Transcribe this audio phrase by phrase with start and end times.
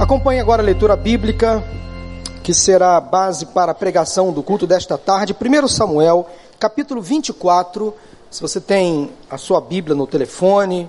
[0.00, 1.62] Acompanhe agora a leitura bíblica,
[2.42, 5.36] que será a base para a pregação do culto desta tarde.
[5.38, 6.26] 1 Samuel,
[6.58, 7.94] capítulo 24.
[8.30, 10.88] Se você tem a sua Bíblia no telefone,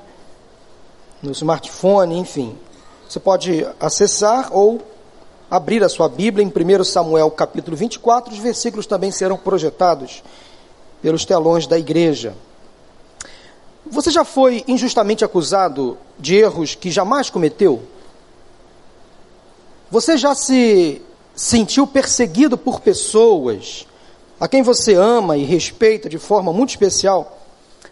[1.21, 2.58] no smartphone, enfim,
[3.08, 4.79] você pode acessar ou
[5.49, 8.31] abrir a sua Bíblia em 1 Samuel, capítulo 24.
[8.33, 10.23] Os versículos também serão projetados
[11.01, 12.33] pelos telões da igreja.
[13.85, 17.84] Você já foi injustamente acusado de erros que jamais cometeu?
[19.91, 21.02] Você já se
[21.36, 23.86] sentiu perseguido por pessoas
[24.40, 27.38] a quem você ama e respeita de forma muito especial?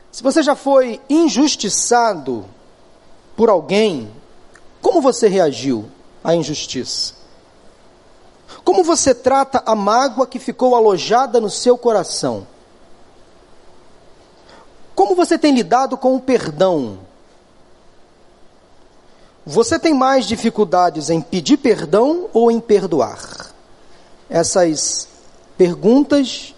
[0.09, 2.45] Se você já foi injustiçado
[3.35, 4.09] por alguém,
[4.81, 5.85] como você reagiu
[6.23, 7.15] à injustiça?
[8.63, 12.47] Como você trata a mágoa que ficou alojada no seu coração?
[14.95, 16.99] Como você tem lidado com o perdão?
[19.45, 23.53] Você tem mais dificuldades em pedir perdão ou em perdoar?
[24.29, 25.07] Essas
[25.57, 26.53] perguntas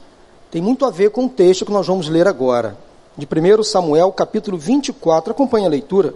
[0.50, 2.78] têm muito a ver com o texto que nós vamos ler agora,
[3.16, 5.31] de 1 Samuel, capítulo 24.
[5.31, 6.14] Acompanhe a leitura.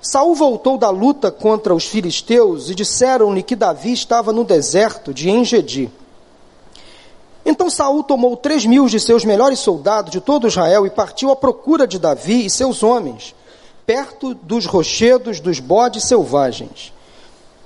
[0.00, 5.28] Saul voltou da luta contra os filisteus e disseram-lhe que Davi estava no deserto de
[5.28, 5.90] Engedi.
[7.44, 11.36] Então Saul tomou três mil de seus melhores soldados de todo Israel e partiu à
[11.36, 13.34] procura de Davi e seus homens
[13.86, 16.92] perto dos rochedos dos bodes selvagens.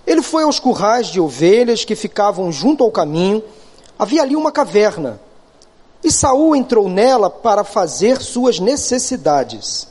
[0.07, 3.43] Ele foi aos currais de ovelhas que ficavam junto ao caminho.
[3.99, 5.21] Havia ali uma caverna.
[6.05, 9.89] E Saul entrou nela para fazer suas necessidades.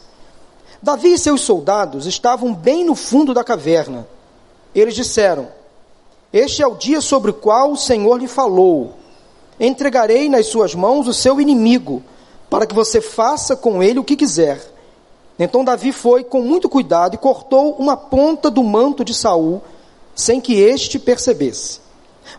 [0.81, 4.07] Davi e seus soldados estavam bem no fundo da caverna.
[4.73, 5.47] Eles disseram:
[6.31, 8.94] Este é o dia sobre o qual o Senhor lhe falou.
[9.59, 12.02] Entregarei nas suas mãos o seu inimigo,
[12.50, 14.78] para que você faça com ele o que quiser.
[15.40, 19.62] Então Davi foi com muito cuidado e cortou uma ponta do manto de Saul,
[20.14, 21.80] sem que este percebesse.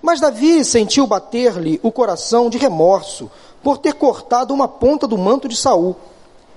[0.03, 3.31] Mas Davi sentiu bater-lhe o coração de remorso
[3.63, 5.97] por ter cortado uma ponta do manto de Saul.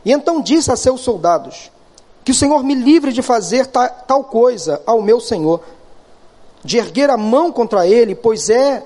[0.04, 1.72] E então disse a seus soldados:
[2.26, 5.62] Que o Senhor me livre de fazer ta, tal coisa ao meu Senhor,
[6.62, 8.86] de erguer a mão contra ele, pois é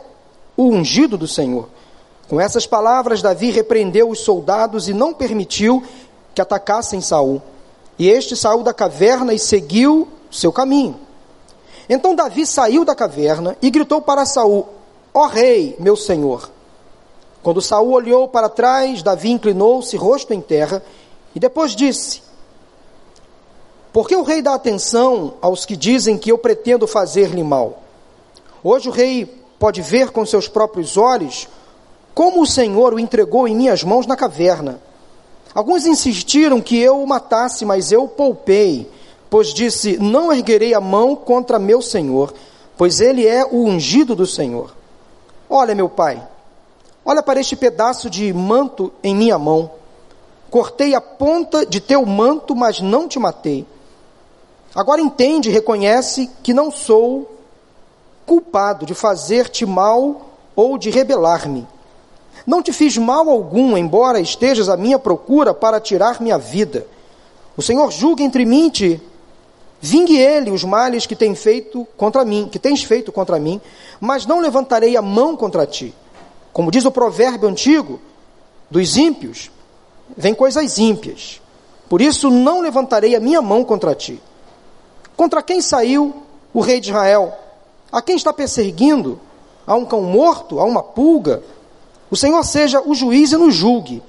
[0.55, 1.67] o ungido do Senhor.
[2.29, 5.81] Com essas palavras, Davi repreendeu os soldados e não permitiu
[6.35, 7.41] que atacassem Saul.
[7.97, 10.99] E este saiu da caverna e seguiu seu caminho.
[11.89, 14.67] Então Davi saiu da caverna e gritou para Saul:
[15.13, 16.49] Ó oh, rei, meu senhor.
[17.41, 20.83] Quando Saul olhou para trás, Davi inclinou-se rosto em terra
[21.33, 22.21] e depois disse:
[23.93, 27.83] Por que o rei dá atenção aos que dizem que eu pretendo fazer-lhe mal?
[28.63, 29.25] Hoje o rei
[29.57, 31.47] pode ver com seus próprios olhos
[32.13, 34.81] como o Senhor o entregou em minhas mãos na caverna.
[35.53, 38.89] Alguns insistiram que eu o matasse, mas eu o poupei,
[39.29, 42.33] pois disse: Não erguerei a mão contra meu senhor,
[42.77, 44.73] pois ele é o ungido do Senhor.
[45.49, 46.21] Olha, meu pai,
[47.03, 49.71] olha para este pedaço de manto em minha mão.
[50.49, 53.65] Cortei a ponta de teu manto, mas não te matei.
[54.75, 57.37] Agora entende e reconhece que não sou
[58.25, 61.65] culpado de fazer-te mal ou de rebelar-me.
[62.47, 66.87] Não te fiz mal algum, embora estejas à minha procura para tirar minha vida.
[67.57, 69.01] O Senhor julga entre mim e ti.
[69.81, 73.59] Vingue ele os males que tem feito contra mim, que tens feito contra mim,
[73.99, 75.93] mas não levantarei a mão contra ti.
[76.53, 77.99] Como diz o provérbio antigo,
[78.71, 79.51] dos ímpios
[80.15, 81.41] vem coisas ímpias.
[81.89, 84.21] Por isso não levantarei a minha mão contra ti.
[85.17, 87.33] Contra quem saiu o rei de Israel?
[87.91, 89.19] A quem está perseguindo?
[89.65, 90.61] A um cão morto?
[90.61, 91.43] A uma pulga?
[92.09, 94.01] O Senhor seja o juiz e nos julgue.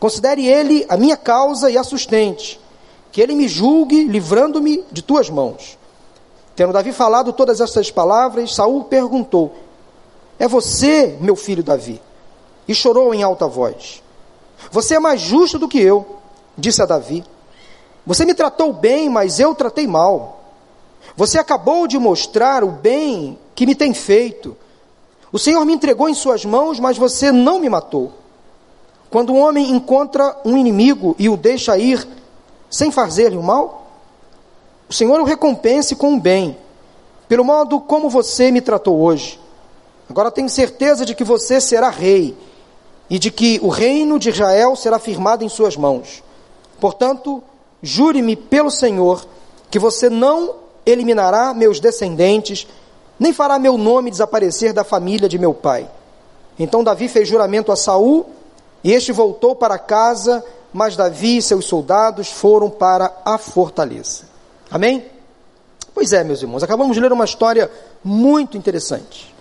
[0.00, 2.58] Considere ele a minha causa e a sustente.
[3.10, 5.78] Que ele me julgue, livrando-me de tuas mãos.
[6.56, 9.52] Tendo Davi falado todas essas palavras, Saul perguntou:
[10.38, 12.00] É você, meu filho Davi?
[12.66, 14.02] E chorou em alta voz.
[14.70, 16.18] Você é mais justo do que eu,
[16.56, 17.24] disse a Davi.
[18.06, 20.40] Você me tratou bem, mas eu tratei mal.
[21.16, 24.56] Você acabou de mostrar o bem que me tem feito
[25.32, 28.12] o Senhor me entregou em suas mãos, mas você não me matou.
[29.08, 32.06] Quando um homem encontra um inimigo e o deixa ir
[32.70, 33.86] sem fazer-lhe o mal,
[34.88, 36.56] o Senhor o recompense com o bem,
[37.28, 39.40] pelo modo como você me tratou hoje.
[40.08, 42.36] Agora tenho certeza de que você será rei
[43.08, 46.22] e de que o reino de Israel será firmado em suas mãos.
[46.78, 47.42] Portanto,
[47.82, 49.26] jure-me pelo Senhor
[49.70, 52.66] que você não eliminará meus descendentes
[53.22, 55.88] nem fará meu nome desaparecer da família de meu pai.
[56.58, 58.26] Então Davi fez juramento a Saul,
[58.82, 64.24] e este voltou para casa, mas Davi e seus soldados foram para a fortaleza.
[64.68, 65.06] Amém?
[65.94, 67.70] Pois é, meus irmãos, acabamos de ler uma história
[68.02, 69.32] muito interessante.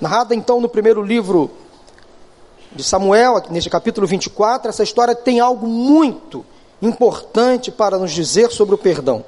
[0.00, 1.50] Narrada então no primeiro livro
[2.70, 6.46] de Samuel, neste capítulo 24, essa história tem algo muito
[6.80, 9.24] importante para nos dizer sobre o perdão.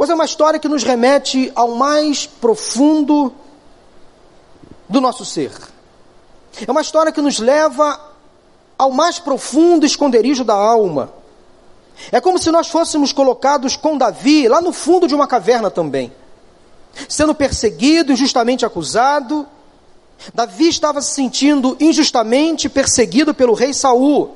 [0.00, 3.34] Pois é uma história que nos remete ao mais profundo
[4.88, 5.52] do nosso ser.
[6.66, 8.00] É uma história que nos leva
[8.78, 11.12] ao mais profundo esconderijo da alma.
[12.10, 16.10] É como se nós fôssemos colocados com Davi lá no fundo de uma caverna também,
[17.06, 19.46] sendo perseguido, injustamente acusado.
[20.32, 24.34] Davi estava se sentindo injustamente perseguido pelo rei Saul.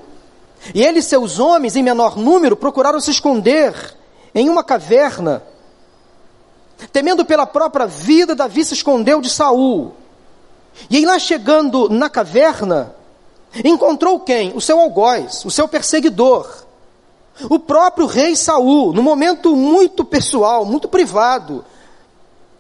[0.75, 3.97] E ele e seus homens, em menor número, procuraram se esconder
[4.35, 5.43] em uma caverna.
[6.93, 9.95] Temendo pela própria vida, Davi se escondeu de Saul.
[10.91, 12.95] E aí lá chegando na caverna,
[13.65, 14.53] encontrou quem?
[14.55, 16.65] O seu algoz, o seu perseguidor.
[17.49, 21.65] O próprio rei Saul, num momento muito pessoal, muito privado,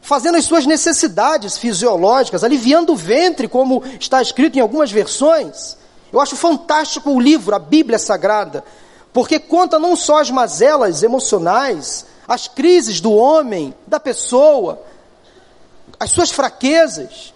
[0.00, 5.76] fazendo as suas necessidades fisiológicas, aliviando o ventre, como está escrito em algumas versões.
[6.12, 8.64] Eu acho fantástico o livro, a Bíblia Sagrada,
[9.12, 14.82] porque conta não só as mazelas emocionais, as crises do homem, da pessoa,
[15.98, 17.34] as suas fraquezas,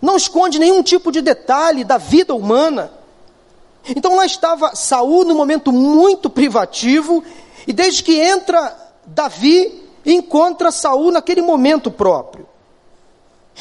[0.00, 2.90] não esconde nenhum tipo de detalhe da vida humana.
[3.94, 7.22] Então lá estava Saul num momento muito privativo,
[7.66, 8.76] e desde que entra
[9.06, 12.48] Davi, encontra Saul naquele momento próprio.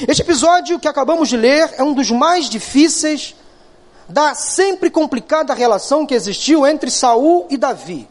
[0.08, 3.36] Este episódio que acabamos de ler é um dos mais difíceis
[4.08, 8.08] da sempre complicada relação que existiu entre Saul e Davi.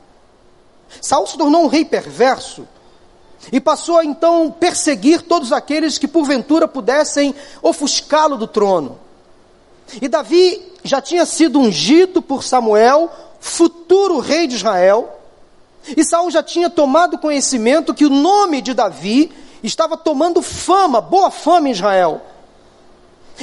[1.01, 2.67] Saul se tornou um rei perverso
[3.53, 8.99] e passou a então perseguir todos aqueles que porventura pudessem ofuscá-lo do trono.
[10.01, 13.11] E Davi já tinha sido ungido por Samuel,
[13.41, 15.21] futuro rei de Israel,
[15.97, 19.33] e Saul já tinha tomado conhecimento que o nome de Davi
[19.63, 22.21] estava tomando fama, boa fama em Israel.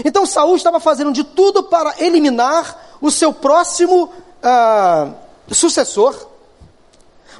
[0.05, 4.11] Então Saul estava fazendo de tudo para eliminar o seu próximo
[4.43, 5.11] ah,
[5.51, 6.27] sucessor.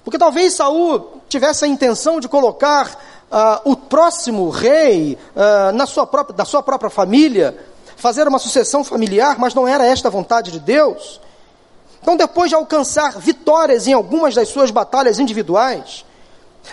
[0.08, 2.98] Porque talvez Saul tivesse a intenção de colocar
[3.30, 7.58] ah, o próximo rei ah, na sua própria, da sua própria família,
[7.98, 11.20] fazer uma sucessão familiar, mas não era esta a vontade de Deus.
[12.02, 16.06] Então, depois de alcançar vitórias em algumas das suas batalhas individuais,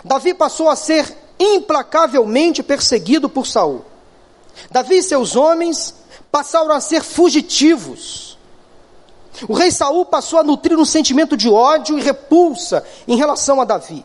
[0.05, 3.85] Davi passou a ser implacavelmente perseguido por Saul.
[4.71, 5.93] Davi e seus homens
[6.31, 8.34] passaram a ser fugitivos.
[9.49, 13.65] O rei Saul passou a nutrir um sentimento de ódio e repulsa em relação a
[13.65, 14.05] Davi.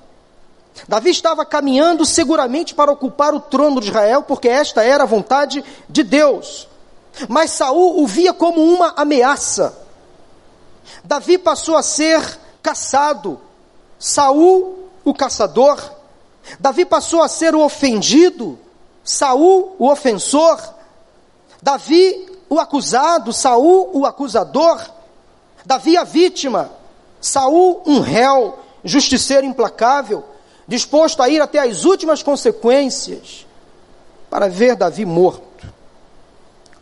[0.87, 5.63] Davi estava caminhando seguramente para ocupar o trono de Israel, porque esta era a vontade
[5.87, 6.67] de Deus.
[7.27, 9.77] Mas Saul o via como uma ameaça.
[11.03, 13.39] Davi passou a ser caçado.
[13.97, 15.79] Saul, o caçador.
[16.59, 18.57] Davi passou a ser o ofendido.
[19.03, 20.57] Saul, o ofensor.
[21.61, 23.33] Davi, o acusado.
[23.33, 24.79] Saul, o acusador.
[25.69, 26.71] Davi, a vítima.
[27.21, 30.23] Saul, um réu, justiceiro implacável,
[30.67, 33.45] disposto a ir até as últimas consequências
[34.31, 35.67] para ver Davi morto.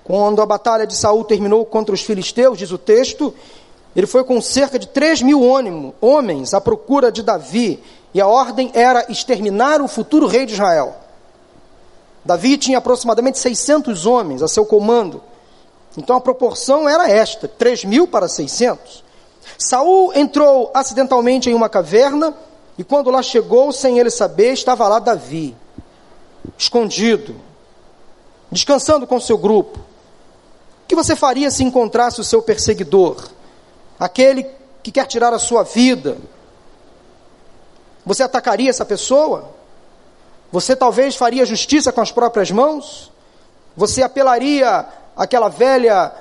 [0.05, 3.35] Quando a batalha de Saul terminou contra os filisteus, diz o texto,
[3.93, 5.41] ele foi com cerca de 3 mil
[5.99, 10.95] homens à procura de Davi, e a ordem era exterminar o futuro rei de Israel.
[12.23, 15.21] Davi tinha aproximadamente 600 homens a seu comando.
[15.97, 19.03] Então a proporção era esta, 3 mil para 600.
[19.57, 22.35] Saul entrou acidentalmente em uma caverna,
[22.77, 25.57] e quando lá chegou, sem ele saber, estava lá Davi,
[26.55, 27.35] escondido,
[28.51, 29.79] descansando com seu grupo.
[29.79, 33.29] O que você faria se encontrasse o seu perseguidor?
[33.99, 34.45] Aquele
[34.83, 36.17] que quer tirar a sua vida?
[38.05, 39.49] Você atacaria essa pessoa?
[40.51, 43.11] Você talvez faria justiça com as próprias mãos?
[43.75, 44.87] Você apelaria
[45.17, 46.13] àquela velha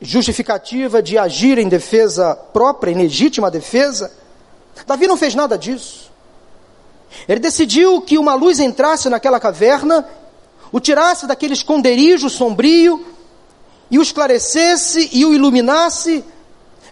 [0.00, 4.10] justificativa de agir em defesa própria, em legítima defesa?
[4.86, 6.10] Davi não fez nada disso.
[7.28, 10.08] Ele decidiu que uma luz entrasse naquela caverna,
[10.72, 13.04] o tirasse daquele esconderijo sombrio
[13.90, 16.24] e o esclarecesse e o iluminasse,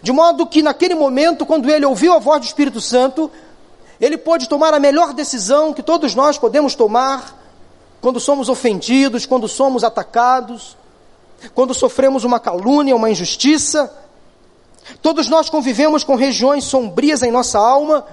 [0.01, 3.31] de modo que naquele momento, quando ele ouviu a voz do Espírito Santo,
[3.99, 7.37] ele pôde tomar a melhor decisão que todos nós podemos tomar
[7.99, 10.77] quando somos ofendidos, quando somos atacados,
[11.53, 13.93] quando sofremos uma calúnia, uma injustiça.
[15.01, 18.05] Todos nós convivemos com regiões sombrias em nossa alma.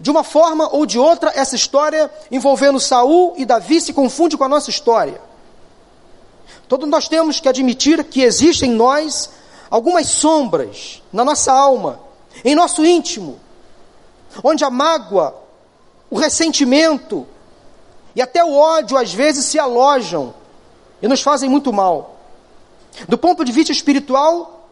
[0.00, 4.44] De uma forma ou de outra, essa história envolvendo Saul e Davi se confunde com
[4.44, 5.20] a nossa história.
[6.68, 9.30] Todos nós temos que admitir que existem em nós
[9.68, 12.00] algumas sombras na nossa alma,
[12.44, 13.40] em nosso íntimo,
[14.44, 15.34] onde a mágoa,
[16.08, 17.26] o ressentimento
[18.14, 20.34] e até o ódio às vezes se alojam
[21.02, 22.19] e nos fazem muito mal.
[23.08, 24.68] Do ponto de vista espiritual,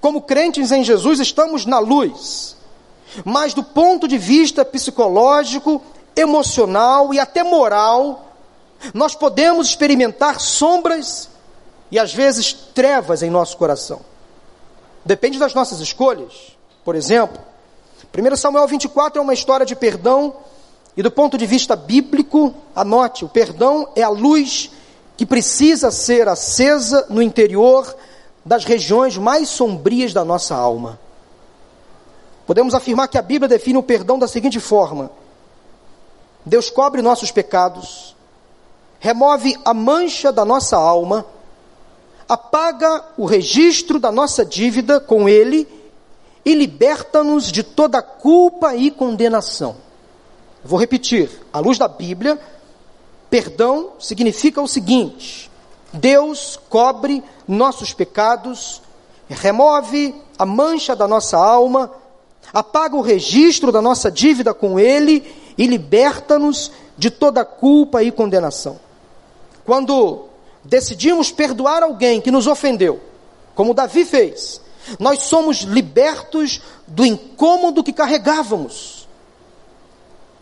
[0.00, 2.56] como crentes em Jesus, estamos na luz.
[3.24, 5.82] Mas do ponto de vista psicológico,
[6.16, 8.34] emocional e até moral,
[8.94, 11.28] nós podemos experimentar sombras
[11.90, 14.00] e às vezes trevas em nosso coração.
[15.04, 16.56] Depende das nossas escolhas.
[16.84, 17.40] Por exemplo,
[18.16, 20.34] 1 Samuel 24 é uma história de perdão,
[20.96, 24.70] e do ponto de vista bíblico, anote: o perdão é a luz
[25.20, 27.94] que precisa ser acesa no interior
[28.42, 30.98] das regiões mais sombrias da nossa alma.
[32.46, 35.10] Podemos afirmar que a Bíblia define o perdão da seguinte forma:
[36.42, 38.16] Deus cobre nossos pecados,
[38.98, 41.26] remove a mancha da nossa alma,
[42.26, 45.68] apaga o registro da nossa dívida com Ele
[46.46, 49.76] e liberta-nos de toda culpa e condenação.
[50.64, 52.40] Vou repetir, à luz da Bíblia,
[53.30, 55.50] perdão significa o seguinte:
[55.92, 58.82] Deus cobre nossos pecados,
[59.28, 61.90] remove a mancha da nossa alma,
[62.52, 65.24] apaga o registro da nossa dívida com Ele
[65.56, 68.78] e liberta-nos de toda culpa e condenação.
[69.64, 70.26] Quando
[70.64, 73.00] decidimos perdoar alguém que nos ofendeu,
[73.54, 74.60] como Davi fez,
[74.98, 79.08] nós somos libertos do incômodo que carregávamos.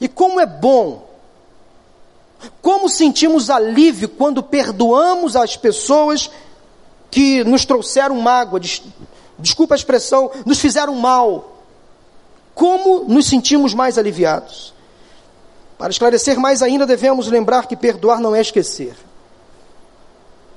[0.00, 1.07] E como é bom,
[2.62, 6.30] como sentimos alívio quando perdoamos as pessoas
[7.10, 8.82] que nos trouxeram mágoa, des,
[9.38, 11.62] desculpa a expressão, nos fizeram mal.
[12.54, 14.74] Como nos sentimos mais aliviados?
[15.78, 18.96] Para esclarecer mais ainda, devemos lembrar que perdoar não é esquecer.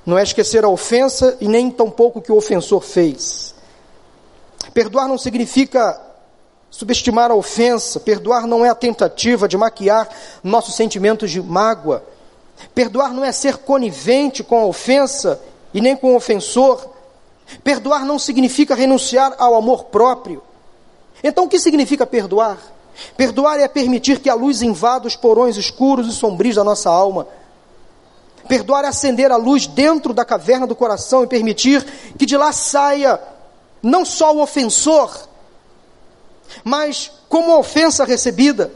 [0.04, 3.54] Não é esquecer a ofensa e nem tampouco o que o ofensor fez.
[4.74, 6.11] Perdoar não significa
[6.72, 10.10] subestimar a ofensa, perdoar não é a tentativa de maquiar
[10.44, 12.04] nossos sentimentos de mágoa.
[12.74, 15.40] Perdoar não é ser conivente com a ofensa
[15.74, 16.90] e nem com o ofensor.
[17.64, 20.42] Perdoar não significa renunciar ao amor próprio.
[21.24, 22.58] Então, o que significa perdoar?
[23.16, 27.28] Perdoar é permitir que a luz invada os porões escuros e sombrios da nossa alma
[28.48, 31.86] Perdoar é acender a luz dentro da caverna do coração e permitir
[32.18, 33.20] que de lá saia
[33.82, 35.10] não só o ofensor,
[36.64, 38.72] mas como a ofensa recebida.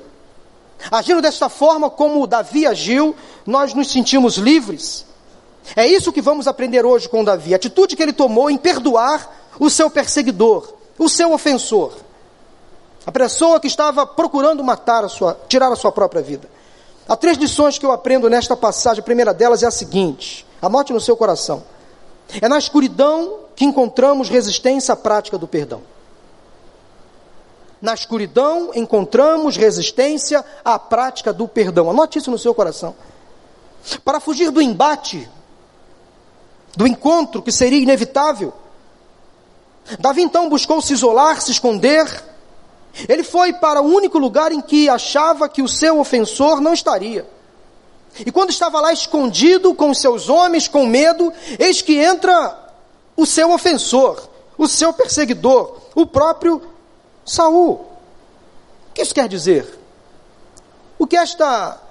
[0.91, 3.15] Agindo desta forma, como Davi agiu,
[3.45, 5.05] nós nos sentimos livres.
[5.75, 7.53] É isso que vamos aprender hoje com Davi.
[7.53, 9.29] A atitude que ele tomou em perdoar
[9.59, 11.93] o seu perseguidor, o seu ofensor.
[13.05, 16.49] A pessoa que estava procurando matar a sua, tirar a sua própria vida.
[17.07, 18.99] Há três lições que eu aprendo nesta passagem.
[18.99, 21.63] A primeira delas é a seguinte: anote no seu coração.
[22.41, 25.81] É na escuridão que encontramos resistência à prática do perdão.
[27.85, 31.87] Na escuridão encontramos resistência à prática do perdão.
[31.87, 32.95] Anote isso no seu coração.
[34.03, 35.29] Para fugir do embate,
[36.75, 38.51] do encontro que seria inevitável,
[39.99, 42.07] Davi então buscou se isolar, se esconder,
[43.07, 47.29] ele foi para o único lugar em que achava que o seu ofensor não estaria.
[48.25, 52.57] E quando estava lá escondido com os seus homens, com medo, eis que entra
[53.15, 54.27] o seu ofensor,
[54.57, 56.73] o seu perseguidor, o próprio
[57.25, 57.73] Saul.
[58.89, 59.79] O que isso quer dizer?
[60.97, 61.81] O que esta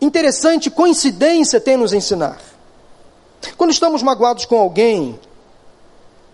[0.00, 2.40] interessante coincidência tem nos ensinar?
[3.56, 5.18] Quando estamos magoados com alguém,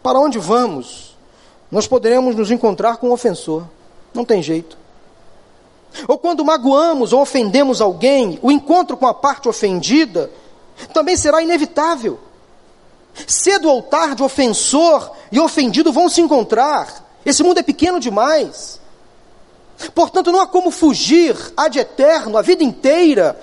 [0.02, 1.14] para onde vamos?
[1.74, 3.64] nós poderemos nos encontrar com o ofensor.
[4.14, 4.78] Não tem jeito.
[6.06, 10.30] Ou quando magoamos ou ofendemos alguém, o encontro com a parte ofendida
[10.92, 12.20] também será inevitável.
[13.26, 17.03] Cedo ou tarde, ofensor e ofendido vão se encontrar.
[17.24, 18.80] Esse mundo é pequeno demais.
[19.94, 23.40] Portanto, não há como fugir ad eterno, a vida inteira,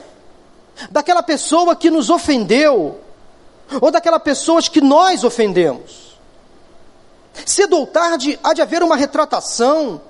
[0.90, 3.00] daquela pessoa que nos ofendeu,
[3.82, 6.18] ou daquela pessoa que nós ofendemos.
[7.46, 10.02] Cedo ou tarde há de haver uma retratação,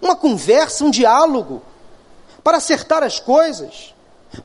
[0.00, 1.62] uma conversa, um diálogo,
[2.42, 3.94] para acertar as coisas,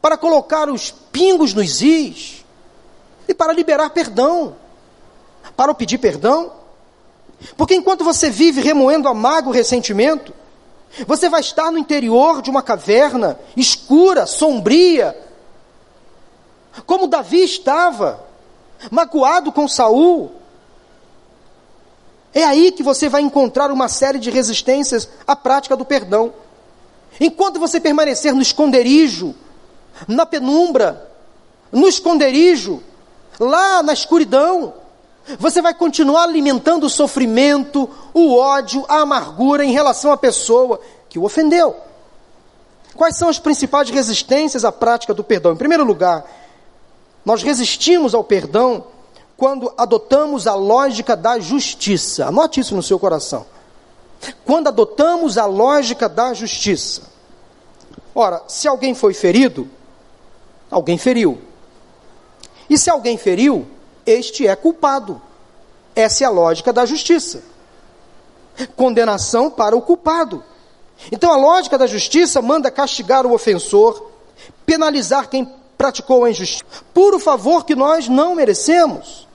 [0.02, 2.46] para colocar os pingos nos is
[3.28, 4.56] e para liberar perdão,
[5.56, 6.63] para pedir perdão.
[7.58, 10.34] Porque enquanto você vive remoendo amargo ressentimento,
[11.08, 15.18] você vai estar no interior de uma caverna escura, sombria,
[16.86, 18.26] como Davi estava,
[18.92, 20.32] magoado com Saul,
[22.34, 26.34] é aí que você vai encontrar uma série de resistências à prática do perdão.
[27.20, 29.36] Enquanto você permanecer no esconderijo,
[30.08, 31.12] na penumbra,
[31.72, 32.82] no esconderijo,
[33.40, 34.74] lá na escuridão,
[35.40, 41.18] você vai continuar alimentando o sofrimento, o ódio, a amargura em relação à pessoa que
[41.18, 41.76] o ofendeu.
[42.96, 45.54] Quais são as principais resistências à prática do perdão?
[45.54, 46.26] Em primeiro lugar,
[47.26, 48.86] nós resistimos ao perdão
[49.38, 52.28] quando adotamos a lógica da justiça.
[52.28, 53.46] Anote isso no seu coração.
[54.46, 57.02] Quando adotamos a lógica da justiça.
[58.14, 59.68] Ora, se alguém foi ferido,
[60.70, 61.42] alguém feriu.
[62.70, 63.68] E se alguém feriu,
[64.06, 65.22] este é culpado.
[65.96, 67.44] Essa é a lógica da justiça.
[68.76, 70.44] Condenação para o culpado.
[71.12, 74.10] Então a lógica da justiça manda castigar o ofensor,
[74.66, 79.28] penalizar quem praticou a injustiça, por o favor que nós não merecemos.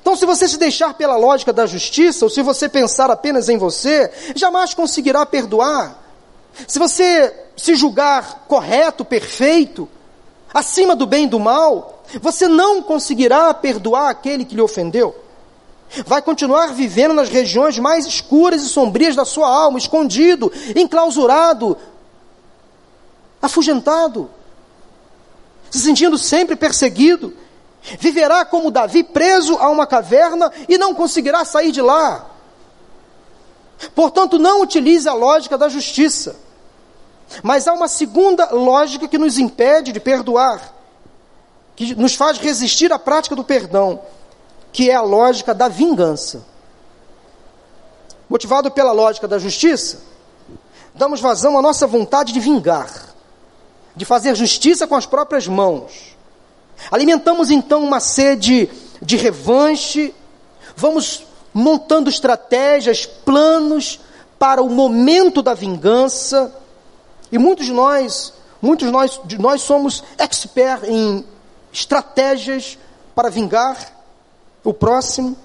[0.00, 3.58] Então, se você se deixar pela lógica da justiça, ou se você pensar apenas em
[3.58, 6.02] você, jamais conseguirá perdoar.
[6.66, 9.88] Se você se julgar correto, perfeito,
[10.54, 15.14] acima do bem e do mal, você não conseguirá perdoar aquele que lhe ofendeu.
[16.06, 21.76] Vai continuar vivendo nas regiões mais escuras e sombrias da sua alma, escondido, enclausurado,
[23.42, 24.30] afugentado,
[25.70, 27.34] se sentindo sempre perseguido.
[27.98, 32.26] Viverá como Davi preso a uma caverna e não conseguirá sair de lá.
[33.94, 36.36] Portanto, não utilize a lógica da justiça.
[37.42, 40.74] Mas há uma segunda lógica que nos impede de perdoar,
[41.74, 44.00] que nos faz resistir à prática do perdão
[44.74, 46.44] que é a lógica da vingança.
[48.28, 50.00] Motivado pela lógica da justiça,
[50.92, 53.14] damos vazão à nossa vontade de vingar,
[53.94, 56.16] de fazer justiça com as próprias mãos.
[56.90, 58.68] Alimentamos então uma sede
[59.00, 60.12] de revanche,
[60.74, 64.00] vamos montando estratégias, planos
[64.40, 66.52] para o momento da vingança.
[67.34, 71.26] E muitos de nós, muitos nós, de nós somos expert em
[71.72, 72.78] estratégias
[73.12, 73.76] para vingar
[74.62, 75.36] o próximo.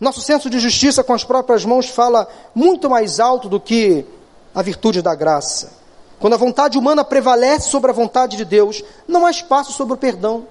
[0.00, 4.04] Nosso senso de justiça com as próprias mãos fala muito mais alto do que
[4.52, 5.74] a virtude da graça.
[6.18, 9.96] Quando a vontade humana prevalece sobre a vontade de Deus, não há espaço sobre o
[9.96, 10.44] perdão.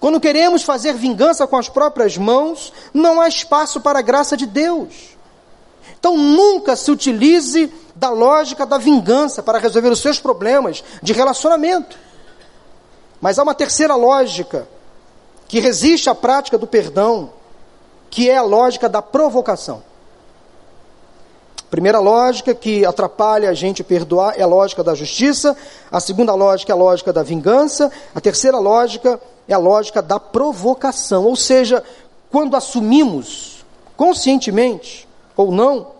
[0.00, 4.46] Quando queremos fazer vingança com as próprias mãos, não há espaço para a graça de
[4.46, 5.11] Deus.
[6.02, 11.96] Então nunca se utilize da lógica da vingança para resolver os seus problemas de relacionamento.
[13.20, 14.66] Mas há uma terceira lógica
[15.46, 17.30] que resiste à prática do perdão,
[18.10, 19.80] que é a lógica da provocação.
[21.70, 25.56] Primeira lógica que atrapalha a gente perdoar é a lógica da justiça.
[25.88, 27.92] A segunda lógica é a lógica da vingança.
[28.12, 31.26] A terceira lógica é a lógica da provocação.
[31.26, 31.80] Ou seja,
[32.28, 33.64] quando assumimos,
[33.96, 35.06] conscientemente
[35.36, 35.92] ou não,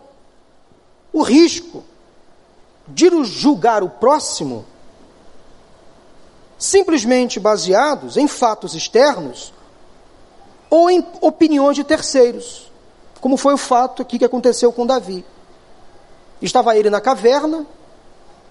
[1.11, 1.83] o risco
[2.87, 4.65] de julgar o próximo
[6.57, 9.53] simplesmente baseados em fatos externos
[10.69, 12.71] ou em opiniões de terceiros,
[13.21, 15.23] como foi o fato aqui que aconteceu com Davi.
[16.41, 17.65] Estava ele na caverna,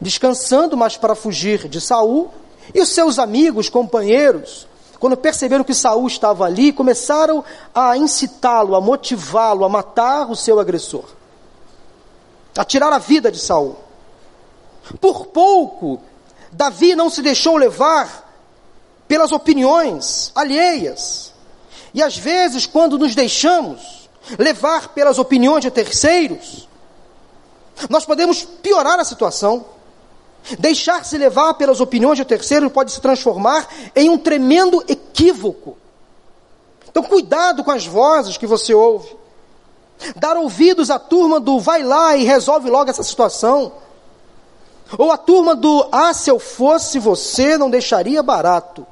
[0.00, 2.30] descansando, mas para fugir de Saul,
[2.72, 4.68] e os seus amigos, companheiros,
[5.02, 10.60] quando perceberam que Saul estava ali, começaram a incitá-lo, a motivá-lo a matar o seu
[10.60, 11.06] agressor,
[12.56, 13.76] a tirar a vida de Saul.
[15.00, 16.00] Por pouco
[16.52, 18.32] Davi não se deixou levar
[19.08, 21.34] pelas opiniões alheias.
[21.92, 26.68] E às vezes, quando nos deixamos levar pelas opiniões de terceiros,
[27.90, 29.64] nós podemos piorar a situação.
[30.58, 35.76] Deixar-se levar pelas opiniões de terceiros pode se transformar em um tremendo equívoco.
[36.88, 39.16] Então, cuidado com as vozes que você ouve.
[40.16, 43.72] Dar ouvidos à turma do vai lá e resolve logo essa situação.
[44.98, 48.86] Ou a turma do Ah, se eu fosse você, não deixaria barato.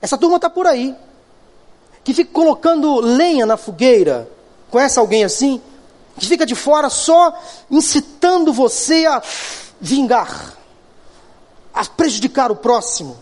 [0.00, 0.94] Essa turma está por aí.
[2.04, 4.28] Que fica colocando lenha na fogueira.
[4.70, 5.60] Conhece alguém assim?
[6.18, 7.32] Que fica de fora só
[7.70, 9.22] incitando você a
[9.84, 10.54] vingar,
[11.72, 13.18] a prejudicar o próximo,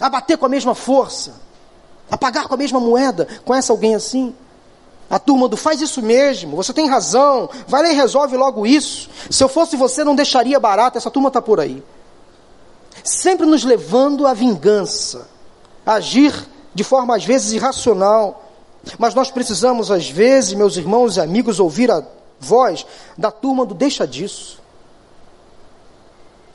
[0.00, 1.34] a bater com a mesma força,
[2.10, 3.28] a pagar com a mesma moeda.
[3.44, 4.34] Conhece alguém assim?
[5.10, 9.10] A turma do faz isso mesmo, você tem razão, vai lá e resolve logo isso.
[9.30, 11.82] Se eu fosse você, não deixaria barato, essa turma está por aí.
[13.04, 15.28] Sempre nos levando à vingança,
[15.84, 16.34] a agir
[16.74, 18.44] de forma às vezes irracional.
[18.98, 22.02] Mas nós precisamos, às vezes, meus irmãos e amigos, ouvir a
[22.40, 22.86] voz
[23.16, 24.58] da turma do deixa disso.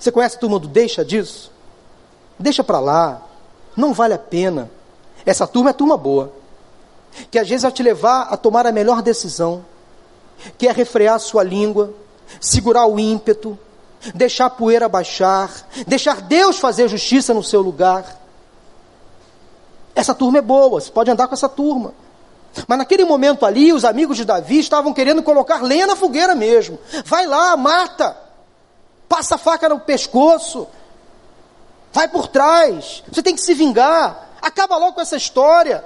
[0.04, 1.50] Você conhece a turma do deixa disso?
[2.38, 3.22] Deixa para lá,
[3.74, 4.70] não vale a pena.
[5.26, 6.34] Essa turma é turma boa
[7.32, 9.64] que às vezes vai te levar a tomar a melhor decisão,
[10.58, 11.94] que é refrear a sua língua,
[12.42, 13.58] segurar o ímpeto,
[14.14, 15.50] deixar a poeira baixar,
[15.88, 18.20] deixar Deus fazer justiça no seu lugar.
[19.96, 21.94] Essa turma é boa, você pode andar com essa turma.
[22.68, 26.78] Mas naquele momento ali, os amigos de Davi estavam querendo colocar lenha na fogueira mesmo.
[27.06, 28.22] Vai lá, mata.
[29.14, 30.68] Passa a faca no pescoço,
[31.94, 35.86] vai por trás, você tem que se vingar, acaba logo com essa história.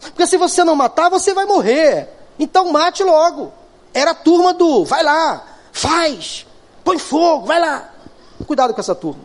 [0.00, 2.10] Porque se você não matar, você vai morrer.
[2.38, 3.50] Então mate logo.
[3.94, 6.46] Era a turma do vai lá, faz,
[6.84, 7.88] põe fogo, vai lá.
[8.46, 9.22] Cuidado com essa turma.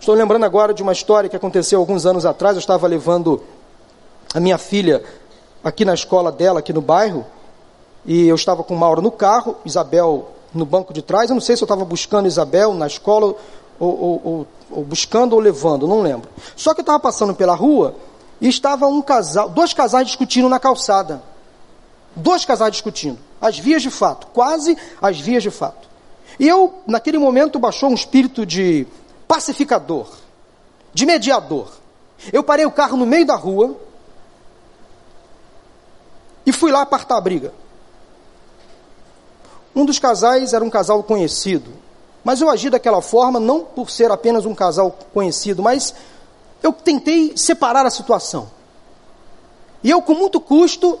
[0.00, 2.56] Estou lembrando agora de uma história que aconteceu alguns anos atrás.
[2.56, 3.40] Eu estava levando
[4.34, 5.00] a minha filha
[5.62, 7.24] aqui na escola dela, aqui no bairro,
[8.04, 11.28] e eu estava com Maura no carro, Isabel no banco de trás.
[11.28, 13.38] Eu não sei se eu estava buscando Isabel na escola ou,
[13.80, 16.30] ou, ou, ou buscando ou levando, não lembro.
[16.56, 17.94] Só que eu estava passando pela rua
[18.40, 21.22] e estava um casal, dois casais discutindo na calçada.
[22.16, 25.88] Dois casais discutindo, as vias de fato, quase as vias de fato.
[26.38, 28.86] E eu, naquele momento, baixou um espírito de
[29.26, 30.08] pacificador,
[30.92, 31.72] de mediador.
[32.32, 33.76] Eu parei o carro no meio da rua
[36.46, 37.52] e fui lá apartar a briga.
[39.74, 41.72] Um dos casais era um casal conhecido,
[42.22, 45.94] mas eu agi daquela forma não por ser apenas um casal conhecido, mas
[46.62, 48.48] eu tentei separar a situação.
[49.82, 50.98] E eu, com muito custo,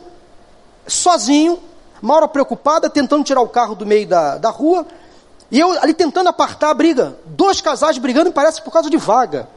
[0.86, 1.58] sozinho,
[2.02, 4.86] Maura preocupada, tentando tirar o carro do meio da, da rua,
[5.50, 7.16] e eu ali tentando apartar a briga.
[7.24, 9.48] Dois casais brigando, parece por causa de vaga.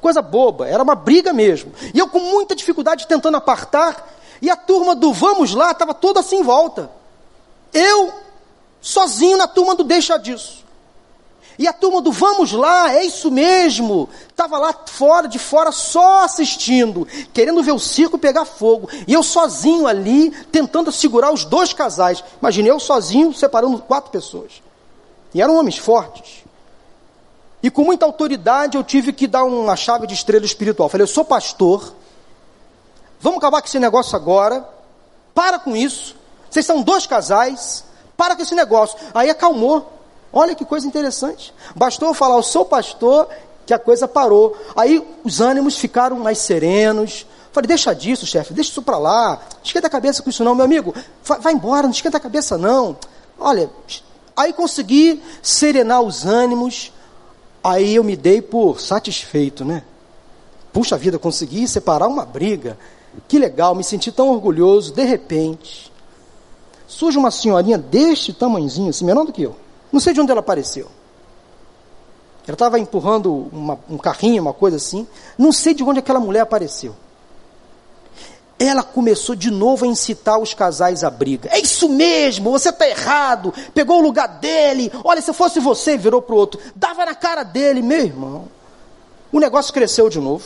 [0.00, 1.72] Coisa boba, era uma briga mesmo.
[1.94, 6.18] E eu com muita dificuldade tentando apartar, e a turma do vamos lá estava toda
[6.18, 6.90] assim em volta.
[7.72, 8.12] Eu,
[8.80, 10.62] sozinho na turma do deixa disso.
[11.58, 14.08] E a turma do vamos lá, é isso mesmo.
[14.28, 18.88] Estava lá fora, de fora, só assistindo, querendo ver o circo pegar fogo.
[19.06, 22.24] E eu sozinho ali, tentando segurar os dois casais.
[22.40, 24.62] Imagine eu sozinho, separando quatro pessoas.
[25.34, 26.42] E eram homens fortes.
[27.62, 30.88] E com muita autoridade eu tive que dar uma chave de estrela espiritual.
[30.88, 31.94] Falei, eu sou pastor.
[33.20, 34.68] Vamos acabar com esse negócio agora.
[35.34, 36.16] Para com isso.
[36.52, 37.82] Vocês são dois casais.
[38.14, 38.98] Para com esse negócio.
[39.14, 39.90] Aí acalmou.
[40.30, 41.52] Olha que coisa interessante.
[41.74, 43.26] Bastou eu falar, eu sou pastor,
[43.64, 44.54] que a coisa parou.
[44.76, 47.26] Aí os ânimos ficaram mais serenos.
[47.52, 49.40] Falei, deixa disso, chefe, deixa isso para lá.
[49.64, 50.94] Esquenta a cabeça com isso não, meu amigo.
[51.24, 52.96] Vai embora, não esquenta a cabeça não.
[53.38, 53.70] Olha,
[54.36, 56.92] aí consegui serenar os ânimos.
[57.64, 59.84] Aí eu me dei por satisfeito, né?
[60.72, 62.78] Puxa vida, consegui separar uma briga.
[63.28, 64.92] Que legal, me senti tão orgulhoso.
[64.92, 65.91] De repente,
[66.92, 69.56] surge uma senhorinha deste tamanhozinho, assim, menor do que eu.
[69.90, 70.86] Não sei de onde ela apareceu.
[72.46, 75.06] Ela estava empurrando uma, um carrinho, uma coisa assim.
[75.38, 76.94] Não sei de onde aquela mulher apareceu.
[78.58, 81.48] Ela começou de novo a incitar os casais à briga.
[81.52, 83.54] É isso mesmo, você está errado.
[83.74, 84.92] Pegou o lugar dele.
[85.02, 86.60] Olha, se fosse você, virou para o outro.
[86.76, 88.48] Dava na cara dele, meu irmão.
[89.32, 90.44] O negócio cresceu de novo.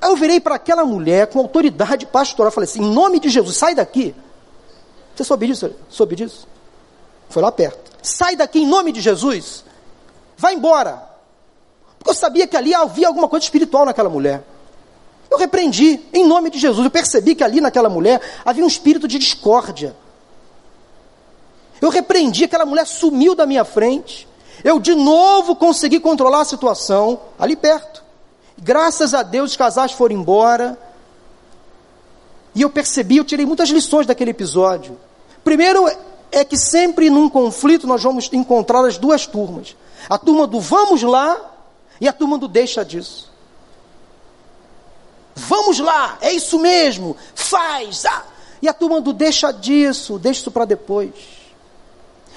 [0.00, 2.52] Aí eu virei para aquela mulher com autoridade pastoral.
[2.52, 4.14] Falei assim: em nome de Jesus, sai daqui.
[5.20, 5.70] Você soube disso?
[5.90, 6.48] Soube disso?
[7.28, 7.92] Foi lá perto.
[8.02, 9.62] Sai daqui em nome de Jesus.
[10.34, 11.10] Vai embora.
[11.98, 14.42] Porque eu sabia que ali havia alguma coisa espiritual naquela mulher.
[15.30, 16.82] Eu repreendi em nome de Jesus.
[16.82, 19.94] Eu percebi que ali naquela mulher havia um espírito de discórdia.
[21.82, 24.26] Eu repreendi, aquela mulher sumiu da minha frente.
[24.64, 28.02] Eu de novo consegui controlar a situação ali perto.
[28.56, 30.78] Graças a Deus os casais foram embora.
[32.54, 34.98] E eu percebi, eu tirei muitas lições daquele episódio.
[35.44, 35.88] Primeiro,
[36.30, 39.76] é que sempre num conflito nós vamos encontrar as duas turmas.
[40.08, 41.38] A turma do vamos lá
[42.00, 43.30] e a turma do deixa disso.
[45.34, 48.04] Vamos lá, é isso mesmo, faz.
[48.04, 48.24] Ah.
[48.62, 51.14] E a turma do deixa disso, deixa isso para depois.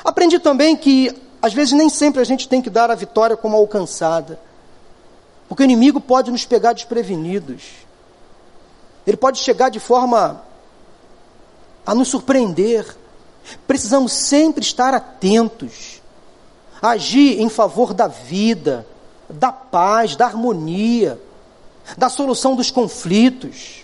[0.04, 3.58] Aprendi também que às vezes nem sempre a gente tem que dar a vitória como
[3.58, 4.40] alcançada.
[5.48, 7.64] Porque o inimigo pode nos pegar desprevenidos.
[9.06, 10.42] Ele pode chegar de forma
[11.86, 12.98] a nos surpreender.
[13.68, 16.02] Precisamos sempre estar atentos,
[16.82, 18.88] agir em favor da vida,
[19.30, 21.20] da paz, da harmonia,
[21.98, 23.84] da solução dos conflitos.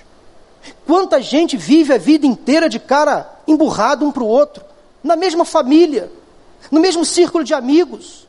[0.86, 4.64] Quanta gente vive a vida inteira de cara emburrado um para o outro,
[5.04, 6.12] na mesma família,
[6.72, 8.28] no mesmo círculo de amigos.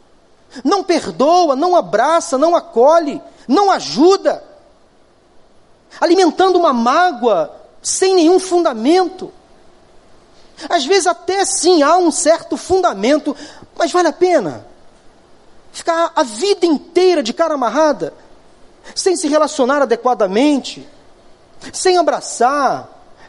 [0.65, 4.43] Não perdoa, não abraça, não acolhe, não ajuda,
[6.01, 9.33] alimentando uma mágoa sem nenhum fundamento.
[10.69, 13.37] Às vezes até sim há um certo fundamento,
[13.77, 14.67] mas vale a pena
[15.73, 18.13] ficar a vida inteira de cara amarrada,
[18.95, 20.87] sem se relacionar adequadamente,
[21.73, 22.89] sem abraçar,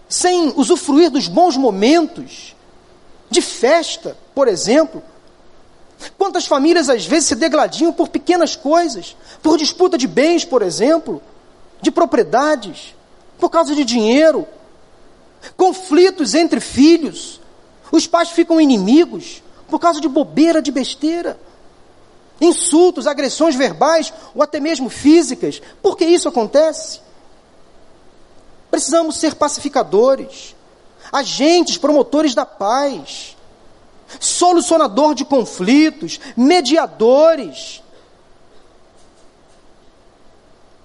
[0.10, 2.56] sem usufruir dos bons momentos,
[3.30, 5.02] de festa, por exemplo.
[6.18, 11.22] Quantas famílias às vezes se degladiam por pequenas coisas, por disputa de bens, por exemplo,
[11.82, 12.96] de propriedades,
[13.40, 14.48] por causa de dinheiro,
[15.58, 17.40] conflitos entre filhos,
[17.92, 21.40] os pais ficam inimigos por causa de bobeira, de besteira.
[22.40, 25.62] Insultos, agressões verbais ou até mesmo físicas.
[25.82, 27.00] Por que isso acontece?
[28.70, 30.56] Precisamos ser pacificadores,
[31.12, 33.36] agentes, promotores da paz,
[34.20, 37.84] solucionador de conflitos, mediadores.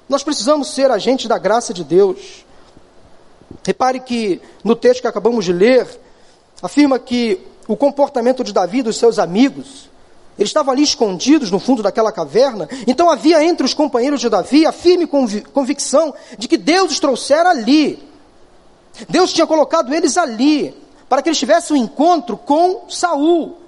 [0.09, 2.45] Nós precisamos ser agentes da graça de Deus.
[3.65, 5.87] Repare que no texto que acabamos de ler,
[6.63, 9.91] afirma que o comportamento de Davi e dos seus amigos,
[10.39, 14.67] eles estavam ali escondidos no fundo daquela caverna, então havia entre os companheiros de Davi
[14.67, 18.03] a firme convicção de que Deus os trouxera ali.
[19.09, 20.75] Deus tinha colocado eles ali,
[21.09, 23.59] para que eles tivessem um encontro com Saul.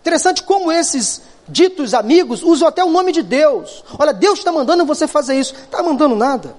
[0.00, 3.84] Interessante como esses ditos amigos usam até o nome de Deus.
[3.98, 5.54] Olha, Deus está mandando você fazer isso.
[5.54, 6.54] Está mandando nada.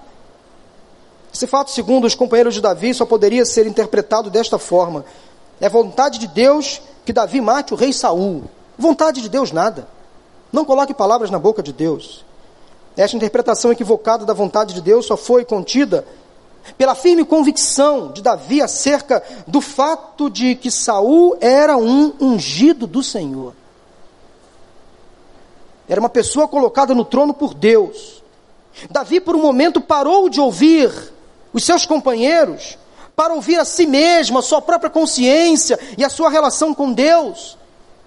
[1.32, 5.04] Esse fato, segundo os companheiros de Davi, só poderia ser interpretado desta forma:
[5.60, 8.44] é vontade de Deus que Davi mate o rei Saul.
[8.76, 9.88] Vontade de Deus nada.
[10.52, 12.24] Não coloque palavras na boca de Deus.
[12.96, 16.04] Esta interpretação equivocada da vontade de Deus só foi contida
[16.76, 23.02] pela firme convicção de Davi acerca do fato de que Saul era um ungido do
[23.02, 23.54] Senhor.
[25.88, 28.22] Era uma pessoa colocada no trono por Deus.
[28.90, 30.92] Davi, por um momento, parou de ouvir
[31.58, 32.78] os seus companheiros
[33.14, 37.58] para ouvir a si mesmo, a sua própria consciência e a sua relação com Deus.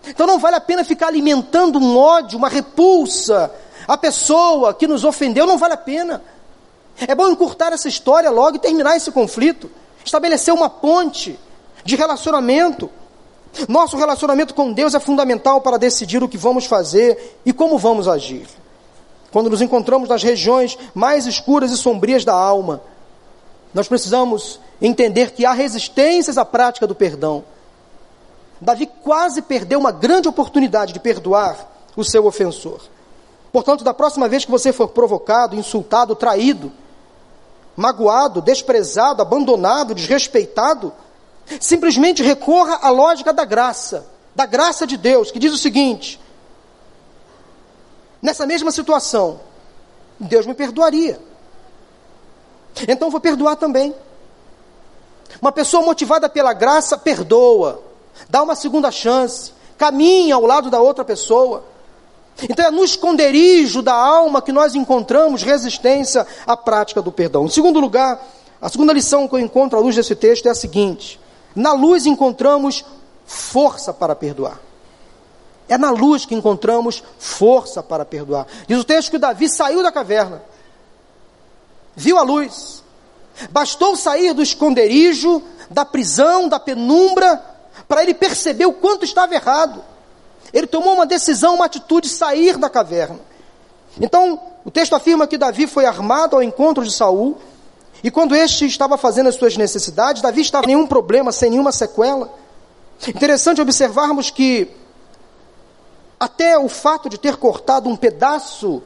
[0.08, 3.52] Então não vale a pena ficar alimentando um ódio, uma repulsa
[3.86, 6.24] à pessoa que nos ofendeu, não vale a pena.
[6.98, 9.70] É bom encurtar essa história logo e terminar esse conflito,
[10.04, 11.38] estabelecer uma ponte
[11.84, 12.90] de relacionamento.
[13.68, 18.08] Nosso relacionamento com Deus é fundamental para decidir o que vamos fazer e como vamos
[18.08, 18.48] agir.
[19.30, 22.82] Quando nos encontramos nas regiões mais escuras e sombrias da alma,
[23.74, 27.44] nós precisamos entender que há resistências à prática do perdão.
[28.60, 32.82] Davi quase perdeu uma grande oportunidade de perdoar o seu ofensor.
[33.52, 36.72] Portanto, da próxima vez que você for provocado, insultado, traído,
[37.76, 40.94] magoado, desprezado, abandonado, desrespeitado,
[41.60, 44.06] simplesmente recorra à lógica da graça,
[44.36, 46.20] da graça de Deus, que diz o seguinte:
[48.22, 49.40] nessa mesma situação,
[50.20, 51.31] Deus me perdoaria.
[52.88, 53.94] Então vou perdoar também.
[55.42, 57.82] Uma pessoa motivada pela graça perdoa,
[58.30, 61.64] dá uma segunda chance, caminha ao lado da outra pessoa.
[62.44, 67.46] Então é no esconderijo da alma que nós encontramos resistência à prática do perdão.
[67.46, 68.22] Em segundo lugar,
[68.62, 71.20] a segunda lição que eu encontro à luz desse texto é a seguinte:
[71.56, 72.86] na luz encontramos
[73.26, 74.60] força para perdoar.
[75.68, 78.46] É na luz que encontramos força para perdoar.
[78.68, 80.44] Diz o texto que Davi saiu da caverna,
[81.96, 82.84] viu a luz,
[83.50, 87.44] bastou sair do esconderijo, da prisão, da penumbra,
[87.88, 89.84] para ele perceber o quanto estava errado.
[90.54, 93.20] Ele tomou uma decisão, uma atitude, sair da caverna.
[94.00, 97.38] Então, o texto afirma que Davi foi armado ao encontro de Saul,
[98.04, 101.72] e quando este estava fazendo as suas necessidades, Davi estava sem nenhum problema, sem nenhuma
[101.72, 102.34] sequela.
[103.08, 104.70] Interessante observarmos que
[106.20, 108.82] até o fato de ter cortado um pedaço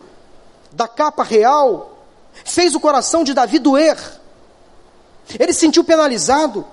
[0.71, 1.94] da capa real
[2.43, 3.97] fez o coração de Davi doer.
[5.39, 6.65] Ele se sentiu penalizado.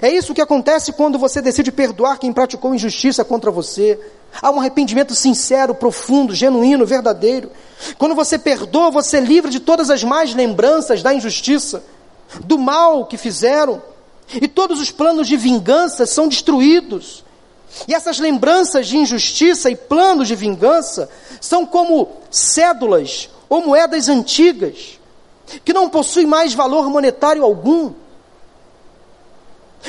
[0.00, 3.98] É isso que acontece quando você decide perdoar quem praticou injustiça contra você.
[4.40, 7.50] Há um arrependimento sincero, profundo, genuíno, verdadeiro.
[7.98, 11.82] Quando você perdoa, você livra de todas as más lembranças da injustiça,
[12.44, 13.82] do mal que fizeram.
[14.32, 17.24] E todos os planos de vingança são destruídos.
[17.88, 21.08] E essas lembranças de injustiça e planos de vingança
[21.40, 24.99] são como cédulas ou moedas antigas,
[25.64, 27.92] que não possuem mais valor monetário algum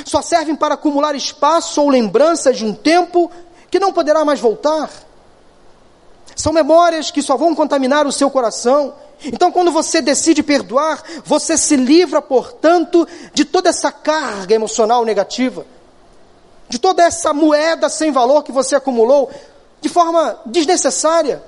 [0.05, 3.29] só servem para acumular espaço ou lembranças de um tempo
[3.69, 4.89] que não poderá mais voltar.
[6.35, 8.93] São memórias que só vão contaminar o seu coração.
[9.23, 15.65] Então, quando você decide perdoar, você se livra, portanto, de toda essa carga emocional negativa,
[16.69, 19.29] de toda essa moeda sem valor que você acumulou
[19.81, 21.43] de forma desnecessária.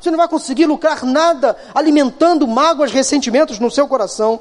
[0.00, 4.40] Você não vai conseguir lucrar nada alimentando mágoas, ressentimentos no seu coração.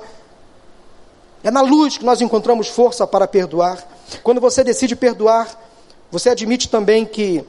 [1.43, 3.83] É na luz que nós encontramos força para perdoar.
[4.23, 5.47] Quando você decide perdoar,
[6.11, 7.45] você admite também que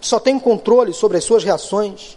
[0.00, 2.16] só tem controle sobre as suas reações.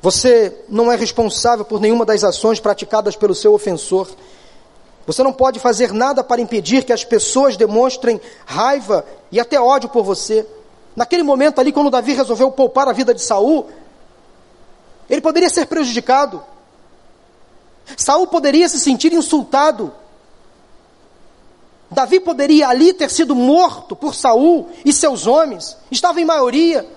[0.00, 4.08] Você não é responsável por nenhuma das ações praticadas pelo seu ofensor.
[5.06, 9.88] Você não pode fazer nada para impedir que as pessoas demonstrem raiva e até ódio
[9.88, 10.46] por você.
[10.96, 13.66] Naquele momento ali, quando Davi resolveu poupar a vida de Saul,
[15.10, 16.42] ele poderia ser prejudicado.
[17.96, 19.92] Saul poderia se sentir insultado.
[21.90, 26.88] Davi poderia ali ter sido morto por Saul e seus homens, estava em maioria.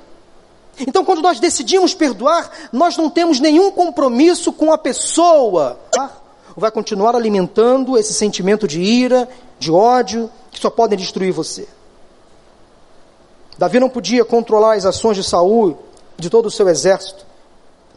[0.79, 5.77] Então, quando nós decidimos perdoar, nós não temos nenhum compromisso com a pessoa.
[5.91, 6.09] Tá?
[6.55, 9.27] Vai continuar alimentando esse sentimento de ira,
[9.59, 11.67] de ódio, que só podem destruir você.
[13.59, 15.77] Davi não podia controlar as ações de Saul
[16.17, 17.25] de todo o seu exército,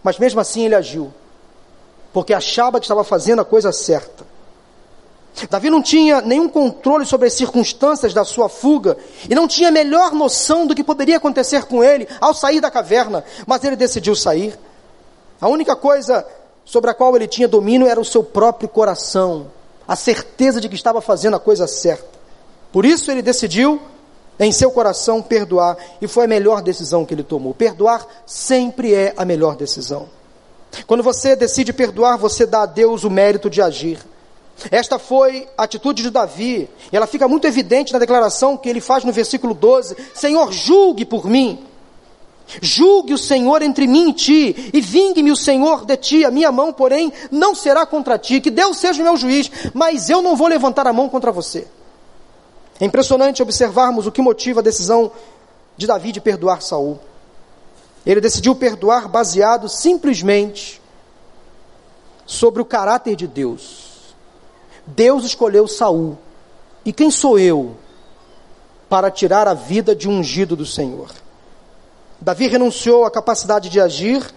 [0.03, 1.15] mas mesmo assim ele agiu,
[2.13, 4.27] porque achava que estava fazendo a coisa certa.
[5.49, 8.97] Davi não tinha nenhum controle sobre as circunstâncias da sua fuga
[9.31, 12.69] e não tinha a melhor noção do que poderia acontecer com ele ao sair da
[12.69, 14.59] caverna, mas ele decidiu sair.
[15.41, 16.27] A única coisa
[16.65, 19.47] sobre a qual ele tinha domínio era o seu próprio coração,
[19.87, 22.19] a certeza de que estava fazendo a coisa certa.
[22.73, 23.81] Por isso ele decidiu
[24.39, 27.55] em seu coração perdoar e foi a melhor decisão que ele tomou.
[27.55, 30.09] Perdoar sempre é a melhor decisão.
[30.87, 33.99] Quando você decide perdoar, você dá a Deus o mérito de agir.
[34.71, 38.81] Esta foi a atitude de Davi, e ela fica muito evidente na declaração que ele
[38.81, 41.67] faz no versículo 12: Senhor, julgue por mim.
[42.61, 46.25] Julgue o Senhor entre mim e ti, e vingue-me o Senhor de ti.
[46.25, 48.41] A minha mão, porém, não será contra ti.
[48.41, 51.67] Que Deus seja o meu juiz, mas eu não vou levantar a mão contra você.
[52.83, 55.13] É impressionante observarmos o que motiva a decisão
[55.77, 56.99] de Davi de perdoar Saul.
[58.05, 60.83] Ele decidiu perdoar baseado simplesmente
[62.27, 64.17] sobre o caráter de Deus.
[64.85, 66.19] Deus escolheu Saul.
[66.85, 67.77] E quem sou eu
[68.89, 71.13] para tirar a vida de um ungido do Senhor?
[72.21, 74.29] Davi renunciou à capacidade de agir,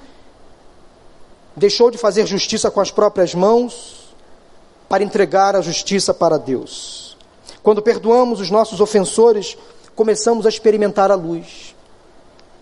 [1.56, 4.14] deixou de fazer justiça com as próprias mãos
[4.88, 7.05] para entregar a justiça para Deus.
[7.66, 9.58] Quando perdoamos os nossos ofensores,
[9.96, 11.76] começamos a experimentar a luz.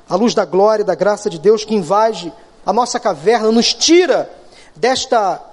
[0.08, 2.32] A luz da glória e da graça de Deus que invade
[2.66, 4.34] a nossa caverna, nos tira
[4.74, 5.44] desta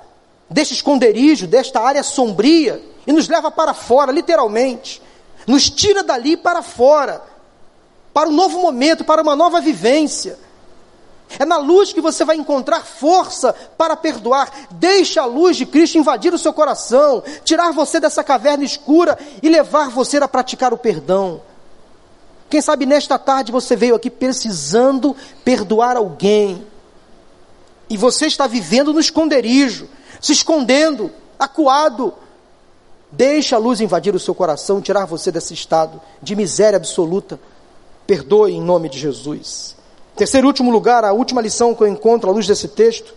[0.49, 5.03] deste esconderijo, desta área sombria, e nos leva para fora, literalmente.
[5.49, 7.21] Nos tira dali para fora,
[8.15, 10.39] para um novo momento, para uma nova vivência.
[11.39, 14.51] É na luz que você vai encontrar força para perdoar.
[14.73, 19.49] Deixa a luz de Cristo invadir o seu coração, tirar você dessa caverna escura e
[19.49, 21.41] levar você a praticar o perdão.
[22.49, 26.67] Quem sabe nesta tarde você veio aqui precisando perdoar alguém.
[27.89, 29.89] E você está vivendo no esconderijo
[30.21, 32.13] se escondendo, acuado.
[33.11, 37.41] Deixa a luz invadir o seu coração, tirar você desse estado de miséria absoluta.
[38.07, 39.75] Perdoe em nome de Jesus.
[40.21, 43.15] Terceiro e último lugar, a última lição que eu encontro à luz desse texto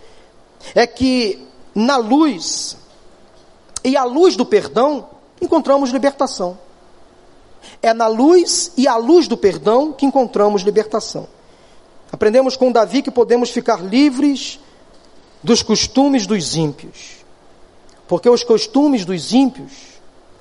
[0.74, 2.78] é que na luz
[3.84, 5.10] e à luz do perdão
[5.42, 6.58] encontramos libertação.
[7.82, 11.28] É na luz e à luz do perdão que encontramos libertação.
[12.10, 14.58] Aprendemos com Davi que podemos ficar livres
[15.44, 17.18] dos costumes dos ímpios.
[18.08, 19.74] Porque os costumes dos ímpios,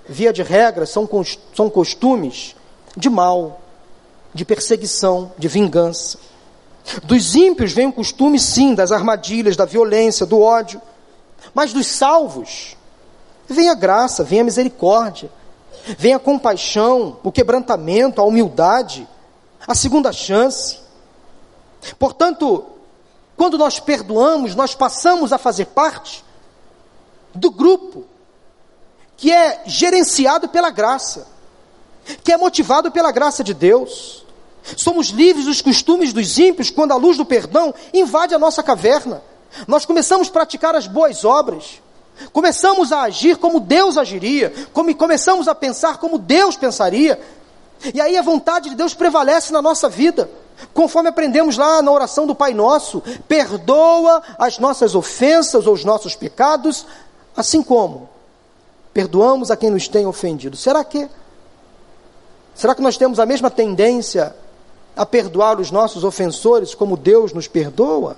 [0.09, 1.09] via de regra, são,
[1.57, 2.55] são costumes
[2.97, 3.61] de mal,
[4.33, 6.31] de perseguição, de vingança.
[7.05, 10.81] Dos ímpios vem o costume, sim, das armadilhas, da violência, do ódio.
[11.55, 12.77] Mas dos salvos,
[13.49, 15.31] vem a graça, vem a misericórdia,
[15.99, 19.09] vem a compaixão, o quebrantamento, a humildade,
[19.67, 20.79] a segunda chance.
[21.99, 22.65] Portanto,
[23.37, 26.25] quando nós perdoamos, nós passamos a fazer parte
[27.35, 28.05] do grupo
[29.17, 31.29] que é gerenciado pela graça,
[32.25, 34.22] que é motivado pela graça de Deus.
[34.77, 39.23] Somos livres dos costumes dos ímpios quando a luz do perdão invade a nossa caverna.
[39.67, 41.81] Nós começamos a praticar as boas obras.
[42.33, 47.21] Começamos a agir como Deus agiria, começamos a pensar como Deus pensaria.
[47.93, 50.31] E aí a vontade de Deus prevalece na nossa vida.
[50.73, 56.15] Conforme aprendemos lá na oração do Pai Nosso, perdoa as nossas ofensas ou os nossos
[56.15, 56.87] pecados,
[57.37, 58.09] assim como
[58.93, 60.57] perdoamos a quem nos tem ofendido.
[60.57, 61.09] Será que
[62.55, 64.37] Será que nós temos a mesma tendência
[64.97, 68.17] a perdoar os nossos ofensores como Deus nos perdoa?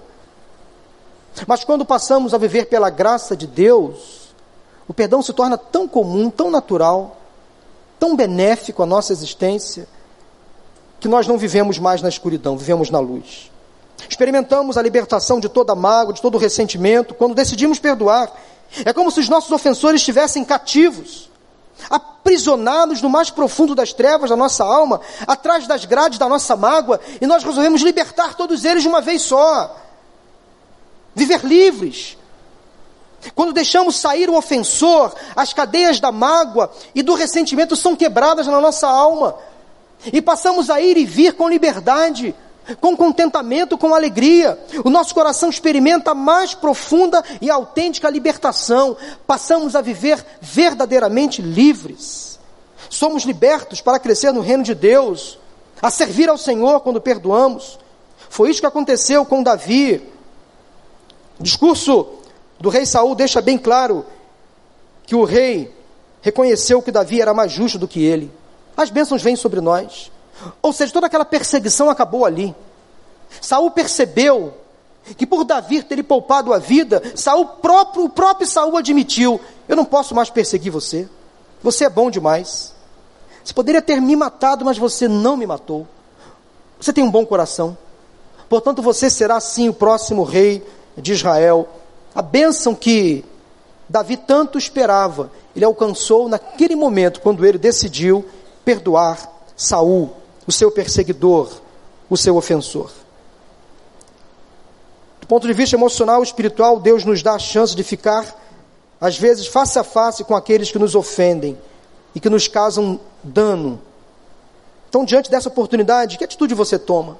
[1.47, 4.29] Mas quando passamos a viver pela graça de Deus,
[4.87, 7.17] o perdão se torna tão comum, tão natural,
[7.99, 9.89] tão benéfico à nossa existência,
[11.01, 13.51] que nós não vivemos mais na escuridão, vivemos na luz.
[14.09, 18.33] Experimentamos a libertação de toda mágoa, de todo ressentimento, quando decidimos perdoar.
[18.85, 21.31] É como se os nossos ofensores estivessem cativos,
[21.91, 27.01] aprisionados no mais profundo das trevas da nossa alma, atrás das grades da nossa mágoa,
[27.21, 29.77] e nós resolvemos libertar todos eles de uma vez só.
[31.15, 32.17] Viver livres.
[33.35, 38.61] Quando deixamos sair o ofensor, as cadeias da mágoa e do ressentimento são quebradas na
[38.61, 39.37] nossa alma
[40.13, 42.35] e passamos a ir e vir com liberdade,
[42.81, 44.59] com contentamento, com alegria.
[44.85, 48.97] O nosso coração experimenta a mais profunda e autêntica libertação.
[49.27, 52.39] Passamos a viver verdadeiramente livres.
[52.89, 55.39] Somos libertos para crescer no reino de Deus,
[55.83, 57.79] a servir ao Senhor quando perdoamos.
[58.29, 60.03] Foi isso que aconteceu com Davi.
[61.39, 62.07] O discurso
[62.59, 64.07] do rei Saul deixa bem claro
[65.07, 65.75] que o rei
[66.23, 68.31] reconheceu que Davi era mais justo do que ele.
[68.77, 70.11] As bênçãos vêm sobre nós.
[70.61, 72.55] Ou seja, toda aquela perseguição acabou ali.
[73.41, 74.55] Saul percebeu
[75.17, 79.77] que por Davi ter lhe poupado a vida, Saul próprio, o próprio Saul admitiu: eu
[79.77, 81.09] não posso mais perseguir você.
[81.63, 82.75] Você é bom demais.
[83.43, 85.87] Você poderia ter me matado, mas você não me matou.
[86.81, 87.77] Você tem um bom coração.
[88.49, 90.67] Portanto, você será sim o próximo rei
[90.97, 91.69] de Israel.
[92.15, 93.25] A bênção que
[93.89, 98.25] Davi tanto esperava, ele alcançou naquele momento quando ele decidiu
[98.65, 100.11] perdoar Saul,
[100.47, 101.51] o seu perseguidor,
[102.09, 102.91] o seu ofensor.
[105.21, 108.39] Do ponto de vista emocional e espiritual, Deus nos dá a chance de ficar,
[109.01, 111.59] às vezes, face a face com aqueles que nos ofendem
[112.15, 113.81] e que nos causam dano.
[114.89, 117.19] Então, diante dessa oportunidade, que atitude você toma?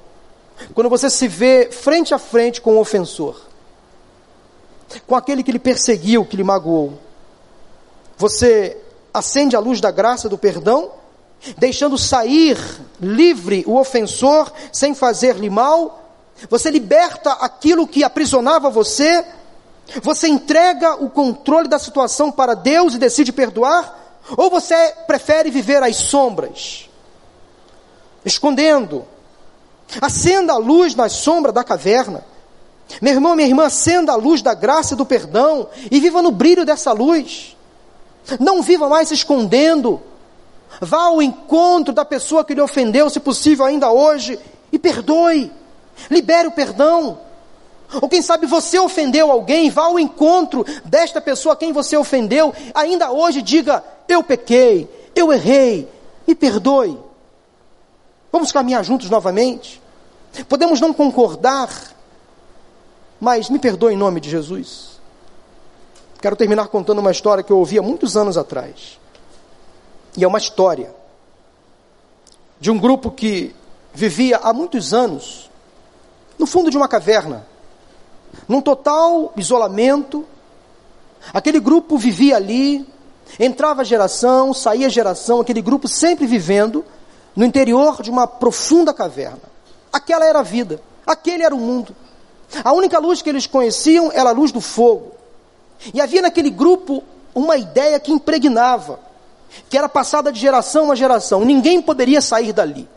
[0.73, 3.41] Quando você se vê frente a frente com o ofensor,
[5.05, 6.99] com aquele que lhe perseguiu, que lhe magoou,
[8.17, 8.77] você
[9.13, 10.91] acende a luz da graça do perdão,
[11.57, 12.57] deixando sair
[12.99, 16.01] livre o ofensor sem fazer-lhe mal,
[16.49, 19.25] você liberta aquilo que aprisionava você,
[20.01, 25.83] você entrega o controle da situação para Deus e decide perdoar, ou você prefere viver
[25.83, 26.89] às sombras,
[28.25, 29.05] escondendo?
[30.01, 32.25] Acenda a luz na sombra da caverna.
[33.01, 36.31] Meu irmão, minha irmã, acenda a luz da graça e do perdão e viva no
[36.31, 37.55] brilho dessa luz.
[38.39, 40.01] Não viva mais escondendo.
[40.81, 44.39] Vá ao encontro da pessoa que lhe ofendeu, se possível ainda hoje,
[44.71, 45.51] e perdoe.
[46.09, 47.19] Libere o perdão.
[48.01, 52.53] Ou quem sabe você ofendeu alguém, vá ao encontro desta pessoa a quem você ofendeu,
[52.73, 55.87] ainda hoje diga: Eu pequei, eu errei,
[56.27, 56.97] me perdoe.
[58.31, 59.81] Vamos caminhar juntos novamente?
[60.49, 61.69] Podemos não concordar,
[63.19, 64.99] mas me perdoe em nome de Jesus.
[66.19, 68.99] Quero terminar contando uma história que eu ouvi há muitos anos atrás.
[70.17, 70.93] E é uma história
[72.59, 73.55] de um grupo que
[73.93, 75.49] vivia há muitos anos
[76.37, 77.47] no fundo de uma caverna,
[78.47, 80.25] num total isolamento.
[81.33, 82.87] Aquele grupo vivia ali,
[83.39, 86.83] entrava geração, saía geração, aquele grupo sempre vivendo
[87.35, 89.41] no interior de uma profunda caverna.
[89.91, 91.95] Aquela era a vida, aquele era o mundo.
[92.63, 95.11] A única luz que eles conheciam era a luz do fogo.
[95.93, 97.03] E havia naquele grupo
[97.33, 98.99] uma ideia que impregnava,
[99.69, 101.43] que era passada de geração a geração.
[101.45, 102.87] Ninguém poderia sair dali.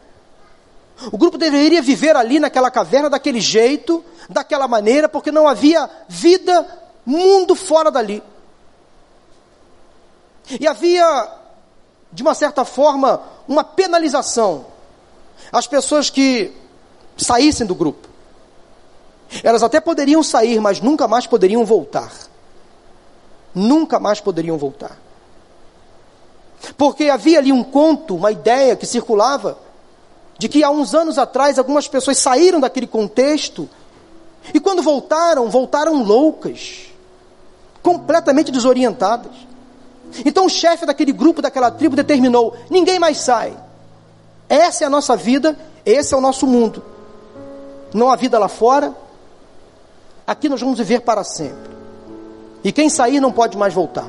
[1.13, 6.67] O grupo deveria viver ali naquela caverna daquele jeito, daquela maneira, porque não havia vida,
[7.07, 8.23] mundo fora dali.
[10.59, 11.29] E havia,
[12.13, 14.67] de uma certa forma, uma penalização
[15.53, 16.53] às pessoas que
[17.17, 18.09] saíssem do grupo.
[19.43, 22.13] Elas até poderiam sair, mas nunca mais poderiam voltar.
[23.55, 24.97] Nunca mais poderiam voltar.
[26.77, 29.59] Porque havia ali um conto, uma ideia que circulava
[30.39, 33.69] de que há uns anos atrás algumas pessoas saíram daquele contexto
[34.53, 36.87] e quando voltaram, voltaram loucas,
[37.83, 39.33] completamente desorientadas.
[40.25, 43.57] Então o chefe daquele grupo, daquela tribo, determinou: ninguém mais sai.
[44.49, 46.83] Essa é a nossa vida, esse é o nosso mundo.
[47.93, 48.95] Não há vida lá fora,
[50.27, 51.77] aqui nós vamos viver para sempre.
[52.65, 54.09] E quem sair não pode mais voltar.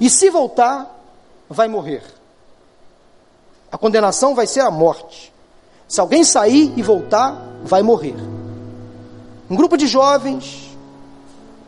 [0.00, 0.99] E se voltar,
[1.50, 2.04] vai morrer.
[3.72, 5.32] A condenação vai ser a morte.
[5.88, 8.14] Se alguém sair e voltar, vai morrer.
[9.50, 10.70] Um grupo de jovens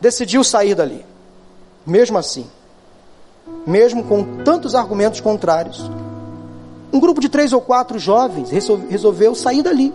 [0.00, 1.04] decidiu sair dali.
[1.84, 2.48] Mesmo assim,
[3.66, 5.90] mesmo com tantos argumentos contrários,
[6.92, 9.92] um grupo de três ou quatro jovens resolveu sair dali.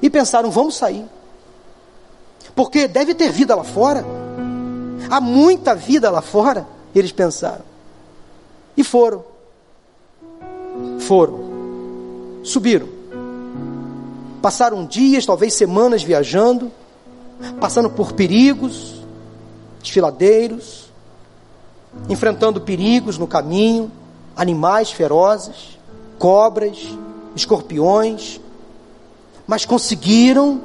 [0.00, 1.04] E pensaram: vamos sair.
[2.54, 4.04] Porque deve ter vida lá fora.
[5.10, 7.67] Há muita vida lá fora, eles pensaram.
[8.78, 9.24] E foram.
[11.00, 11.40] Foram.
[12.44, 12.88] Subiram.
[14.40, 16.70] Passaram dias, talvez semanas viajando,
[17.60, 19.02] passando por perigos,
[19.82, 20.92] desfiladeiros,
[22.08, 23.90] enfrentando perigos no caminho,
[24.36, 25.76] animais ferozes,
[26.16, 26.78] cobras,
[27.34, 28.40] escorpiões,
[29.44, 30.62] mas conseguiram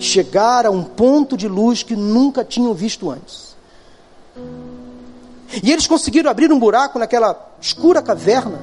[0.00, 3.54] chegar a um ponto de luz que nunca tinham visto antes.
[5.62, 8.60] E eles conseguiram abrir um buraco naquela escura caverna.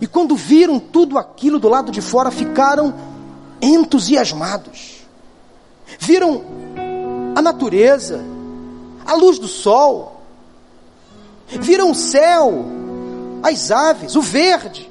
[0.00, 2.94] E quando viram tudo aquilo do lado de fora, ficaram
[3.60, 5.02] entusiasmados.
[5.98, 6.42] Viram
[7.36, 8.24] a natureza,
[9.04, 10.22] a luz do sol,
[11.46, 12.64] viram o céu,
[13.42, 14.90] as aves, o verde.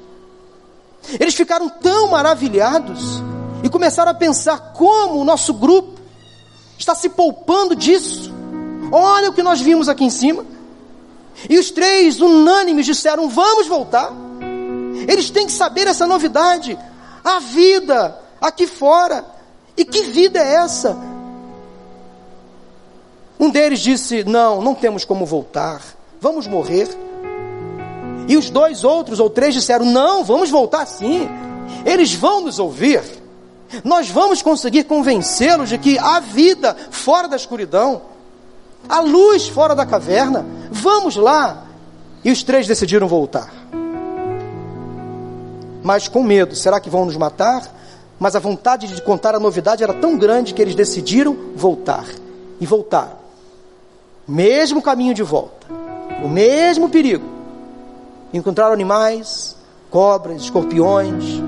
[1.18, 3.20] Eles ficaram tão maravilhados
[3.64, 6.00] e começaram a pensar como o nosso grupo
[6.78, 8.32] está se poupando disso.
[8.92, 10.51] Olha o que nós vimos aqui em cima.
[11.48, 14.12] E os três unânimes disseram: Vamos voltar.
[15.08, 16.78] Eles têm que saber essa novidade.
[17.24, 19.24] A vida aqui fora.
[19.76, 20.96] E que vida é essa?
[23.38, 25.82] Um deles disse: Não, não temos como voltar.
[26.20, 26.88] Vamos morrer.
[28.28, 31.28] E os dois outros ou três disseram: Não, vamos voltar sim.
[31.84, 33.02] Eles vão nos ouvir.
[33.82, 38.02] Nós vamos conseguir convencê-los de que há vida fora da escuridão,
[38.88, 40.44] há luz fora da caverna.
[40.70, 41.64] Vamos lá.
[42.24, 43.52] E os três decidiram voltar.
[45.82, 47.62] Mas com medo: será que vão nos matar?
[48.18, 52.04] Mas a vontade de contar a novidade era tão grande que eles decidiram voltar.
[52.60, 53.22] E voltaram.
[54.26, 55.66] Mesmo caminho de volta.
[56.22, 57.26] O mesmo perigo
[58.32, 59.56] encontraram animais,
[59.90, 61.42] cobras, escorpiões,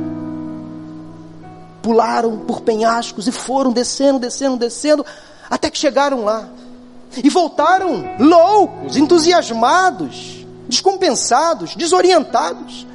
[1.81, 5.07] pularam por penhascos e foram descendo, descendo, descendo,
[5.49, 6.49] até que chegaram lá.
[7.23, 12.87] E voltaram loucos, entusiasmados, descompensados, desorientados.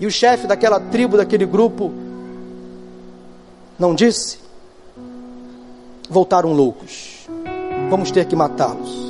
[0.00, 1.92] E o chefe daquela tribo, daquele grupo,
[3.78, 4.38] não disse?
[6.08, 7.28] Voltaram loucos.
[7.90, 9.04] Vamos ter que matá-los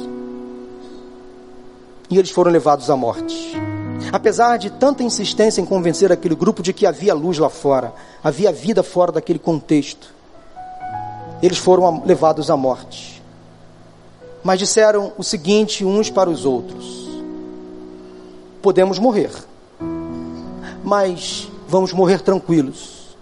[2.15, 3.61] e eles foram levados à morte.
[4.12, 7.93] Apesar de tanta insistência em convencer aquele grupo de que havia luz lá fora,
[8.23, 10.15] havia vida fora daquele contexto,
[11.43, 13.03] eles foram levados à morte.
[14.45, 17.09] Mas disseram o seguinte uns para os outros:
[18.61, 19.30] podemos morrer,
[20.84, 23.16] mas vamos morrer tranquilos,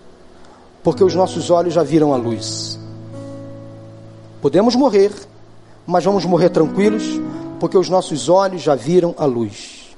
[0.83, 2.77] porque os nossos olhos já viram a luz.
[4.43, 5.13] Podemos morrer,
[5.87, 7.05] mas vamos morrer tranquilos,
[7.61, 9.97] porque os nossos olhos já viram a luz.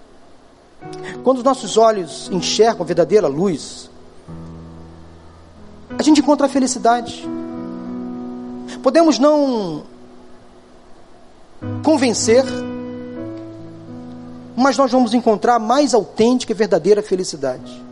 [1.23, 3.91] Quando os nossos olhos enxergam a verdadeira luz,
[5.99, 7.27] a gente encontra a felicidade.
[8.83, 9.85] Podemos não
[11.83, 12.45] convencer,
[14.57, 17.83] mas nós vamos encontrar mais autêntica e verdadeira felicidade.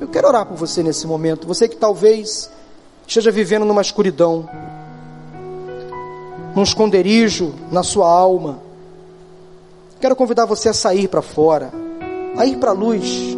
[0.00, 2.50] Eu quero orar por você nesse momento, você que talvez
[3.06, 4.48] esteja vivendo numa escuridão,
[6.54, 8.60] num esconderijo na sua alma.
[10.00, 11.72] Quero convidar você a sair para fora,
[12.36, 13.36] a ir para a luz,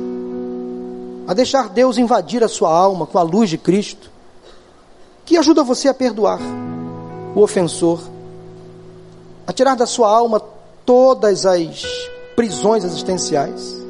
[1.27, 4.11] a deixar Deus invadir a sua alma com a luz de Cristo,
[5.25, 6.41] que ajuda você a perdoar
[7.35, 8.01] o ofensor,
[9.49, 10.43] a tirar da sua alma
[10.85, 11.83] todas as
[12.37, 13.83] prisões existenciais,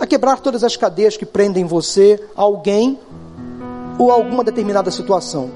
[0.00, 2.98] a quebrar todas as cadeias que prendem você a alguém
[3.96, 5.52] ou alguma determinada situação,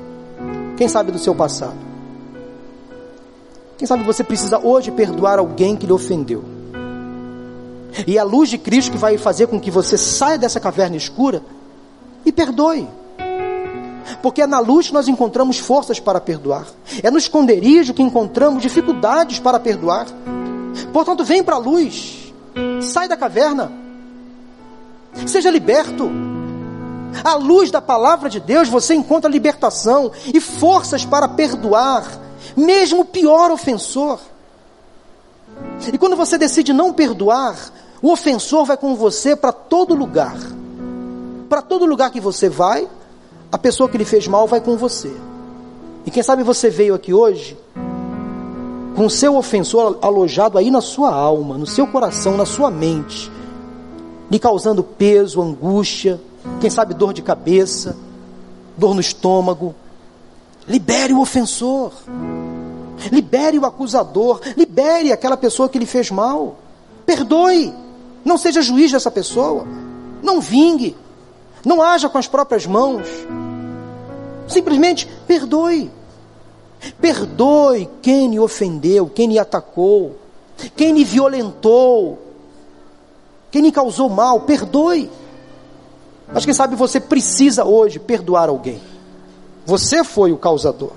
[0.77, 1.75] quem sabe do seu passado.
[3.77, 6.45] Quem sabe você precisa hoje perdoar alguém que lhe ofendeu.
[8.07, 10.97] E é a luz de Cristo que vai fazer com que você saia dessa caverna
[10.97, 11.43] escura
[12.25, 12.89] e perdoe.
[14.23, 16.67] Porque é na luz que nós encontramos forças para perdoar.
[17.03, 20.07] É no esconderijo que encontramos dificuldades para perdoar.
[20.93, 22.33] Portanto, vem para a luz.
[22.81, 23.73] Sai da caverna.
[25.27, 26.11] Seja liberto.
[27.25, 32.27] À luz da palavra de Deus, você encontra libertação e forças para perdoar
[32.57, 34.19] mesmo o pior ofensor.
[35.93, 37.57] E quando você decide não perdoar,
[38.03, 40.37] o ofensor vai com você para todo lugar.
[41.49, 42.89] Para todo lugar que você vai,
[43.57, 45.11] a pessoa que lhe fez mal vai com você.
[46.05, 47.57] E quem sabe você veio aqui hoje
[48.95, 53.33] com seu ofensor alojado aí na sua alma, no seu coração, na sua mente,
[54.31, 56.21] lhe causando peso, angústia,
[56.61, 57.97] quem sabe dor de cabeça,
[58.77, 59.75] dor no estômago.
[60.69, 61.93] Libere o ofensor.
[63.11, 66.57] Libere o acusador, libere aquela pessoa que lhe fez mal.
[67.07, 67.73] Perdoe.
[68.23, 69.67] Não seja juiz dessa pessoa.
[70.23, 70.95] Não vingue.
[71.65, 73.07] Não haja com as próprias mãos.
[74.47, 75.91] Simplesmente perdoe.
[77.01, 80.17] Perdoe quem lhe ofendeu, quem lhe atacou,
[80.77, 82.19] quem lhe violentou,
[83.51, 84.41] quem lhe causou mal.
[84.41, 85.11] Perdoe.
[86.33, 88.81] Mas quem sabe você precisa hoje perdoar alguém.
[89.65, 90.93] Você foi o causador.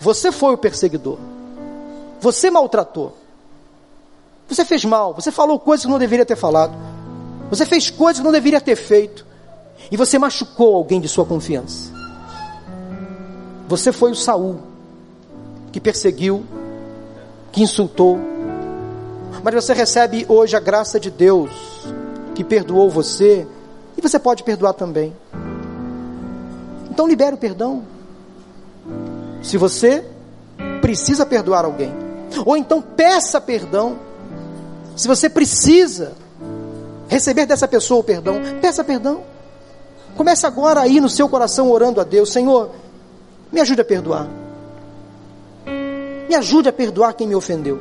[0.00, 1.18] Você foi o perseguidor.
[2.20, 3.16] Você maltratou.
[4.48, 5.14] Você fez mal.
[5.14, 6.74] Você falou coisas que não deveria ter falado.
[7.50, 9.26] Você fez coisas que não deveria ter feito.
[9.90, 12.01] E você machucou alguém de sua confiança.
[13.72, 14.58] Você foi o Saul
[15.72, 16.44] que perseguiu,
[17.50, 18.18] que insultou.
[19.42, 21.50] Mas você recebe hoje a graça de Deus
[22.34, 23.46] que perdoou você
[23.96, 25.16] e você pode perdoar também.
[26.90, 27.82] Então libere o perdão.
[29.42, 30.04] Se você
[30.82, 31.94] precisa perdoar alguém,
[32.44, 33.96] ou então peça perdão.
[34.94, 36.12] Se você precisa
[37.08, 39.22] receber dessa pessoa o perdão, peça perdão.
[40.14, 42.70] Comece agora aí no seu coração orando a Deus: Senhor,
[43.52, 44.28] me ajude a perdoar.
[46.28, 47.80] Me ajude a perdoar quem me ofendeu.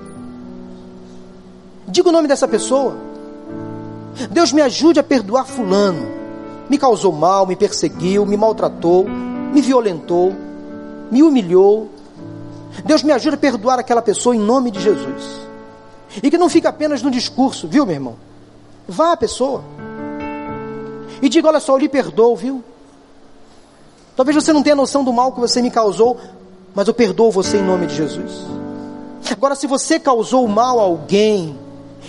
[1.87, 2.97] Diga o nome dessa pessoa.
[4.29, 6.05] Deus me ajude a perdoar Fulano.
[6.69, 10.33] Me causou mal, me perseguiu, me maltratou, me violentou,
[11.09, 11.89] me humilhou.
[12.85, 15.41] Deus me ajude a perdoar aquela pessoa em nome de Jesus.
[16.21, 18.15] E que não fique apenas no discurso, viu, meu irmão?
[18.87, 19.63] Vá à pessoa.
[21.21, 22.63] E diga: olha só, eu lhe perdoo, viu?
[24.15, 26.17] Talvez você não tenha noção do mal que você me causou,
[26.75, 28.31] mas eu perdoo você em nome de Jesus.
[29.29, 31.57] Agora, se você causou mal a alguém,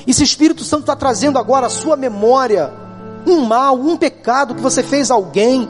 [0.07, 2.73] e se o Espírito Santo está trazendo agora a sua memória,
[3.27, 5.69] um mal, um pecado que você fez a alguém,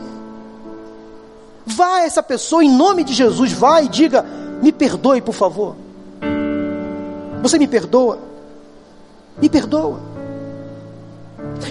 [1.67, 4.25] vá a essa pessoa em nome de Jesus, vá e diga:
[4.63, 5.77] me perdoe, por favor.
[7.43, 8.19] Você me perdoa?
[9.41, 10.01] Me perdoa.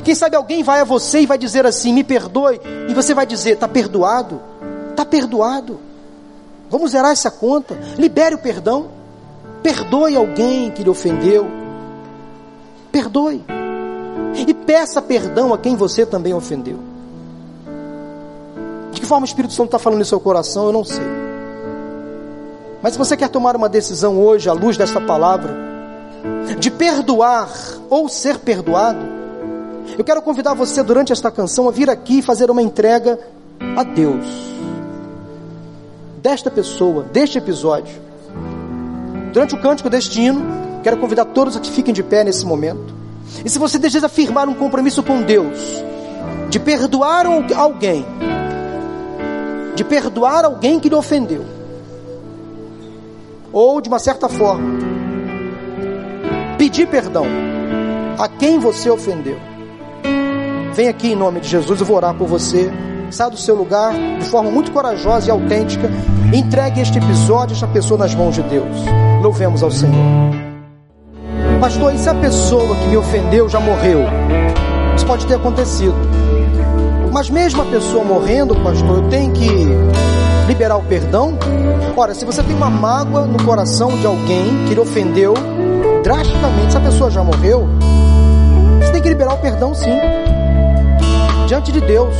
[0.03, 3.25] Quem sabe alguém vai a você e vai dizer assim: me perdoe, e você vai
[3.25, 4.41] dizer: está perdoado,
[4.91, 5.79] está perdoado.
[6.69, 7.77] Vamos zerar essa conta.
[7.97, 8.87] Libere o perdão.
[9.61, 11.47] Perdoe alguém que lhe ofendeu.
[12.91, 13.43] Perdoe.
[14.47, 16.79] E peça perdão a quem você também ofendeu.
[18.91, 21.05] De que forma o Espírito Santo está falando no seu coração, eu não sei.
[22.81, 25.55] Mas se você quer tomar uma decisão hoje, à luz desta palavra,
[26.59, 27.49] de perdoar
[27.89, 29.05] ou ser perdoado,
[29.97, 33.19] eu quero convidar você durante esta canção a vir aqui e fazer uma entrega
[33.75, 34.50] a Deus.
[36.21, 37.99] Desta pessoa, deste episódio.
[39.33, 40.43] Durante o cântico deste hino,
[40.83, 42.93] quero convidar todos a que fiquem de pé nesse momento.
[43.43, 45.57] E se você deseja firmar um compromisso com Deus,
[46.47, 48.05] de perdoar alguém,
[49.73, 51.43] de perdoar alguém que lhe ofendeu,
[53.51, 54.77] ou de uma certa forma,
[56.55, 57.25] pedir perdão
[58.19, 59.39] a quem você ofendeu.
[60.75, 62.71] Vem aqui em nome de Jesus, eu vou orar por você.
[63.11, 65.89] Saia do seu lugar de forma muito corajosa e autêntica.
[66.33, 68.77] Entregue este episódio, esta pessoa nas mãos de Deus.
[69.21, 69.93] Louvemos ao Senhor.
[71.59, 74.05] Pastor, e se a pessoa que me ofendeu já morreu?
[74.95, 75.95] Isso pode ter acontecido.
[77.11, 79.47] Mas mesmo a pessoa morrendo, pastor, eu tenho que
[80.47, 81.37] liberar o perdão?
[81.95, 85.33] Ora, se você tem uma mágoa no coração de alguém que lhe ofendeu
[86.01, 87.67] drasticamente, se a pessoa já morreu,
[88.79, 89.91] você tem que liberar o perdão sim.
[91.47, 92.15] Diante de Deus.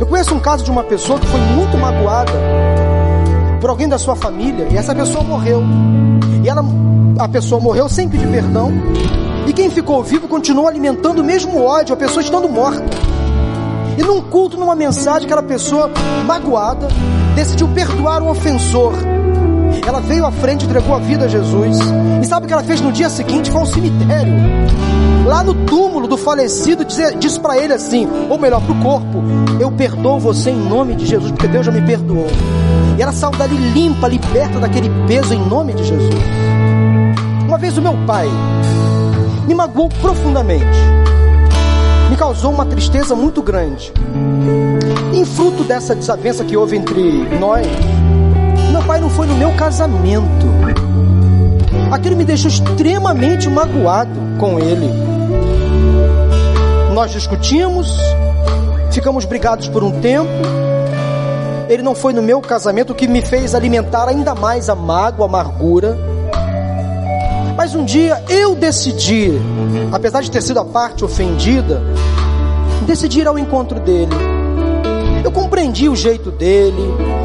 [0.00, 2.32] Eu conheço um caso de uma pessoa que foi muito magoada
[3.60, 5.62] por alguém da sua família e essa pessoa morreu.
[6.42, 6.62] E ela,
[7.18, 8.72] a pessoa morreu sem pedir perdão.
[9.46, 12.84] E quem ficou vivo continuou alimentando o mesmo ódio, a pessoa estando morta.
[13.96, 15.90] E num culto, numa mensagem, aquela pessoa
[16.26, 16.88] magoada
[17.34, 18.92] decidiu perdoar o ofensor.
[19.86, 21.78] Ela veio à frente, entregou a vida a Jesus.
[22.22, 23.50] E sabe o que ela fez no dia seguinte?
[23.50, 24.32] Foi ao cemitério.
[25.26, 29.22] Lá no túmulo do falecido, disse, disse para ele assim, ou melhor, para o corpo:
[29.58, 32.26] Eu perdoo você em nome de Jesus, porque Deus já me perdoou.
[32.98, 36.14] E ela saiu dali limpa, liberta daquele peso em nome de Jesus.
[37.46, 38.28] Uma vez o meu pai
[39.46, 40.78] me magoou profundamente,
[42.10, 43.92] me causou uma tristeza muito grande.
[45.12, 47.02] Em fruto dessa desavença que houve entre
[47.38, 47.66] nós,
[48.84, 50.46] meu pai não foi no meu casamento.
[51.90, 54.90] Aquilo me deixou extremamente magoado com ele.
[56.92, 57.96] Nós discutimos,
[58.92, 60.28] ficamos brigados por um tempo
[61.66, 65.24] ele não foi no meu casamento o que me fez alimentar ainda mais a mágoa,
[65.24, 65.96] a amargura.
[67.56, 69.32] Mas um dia eu decidi,
[69.90, 71.82] apesar de ter sido a parte ofendida,
[72.86, 74.14] decidi ir ao encontro dele.
[75.24, 76.82] Eu compreendi o jeito dele,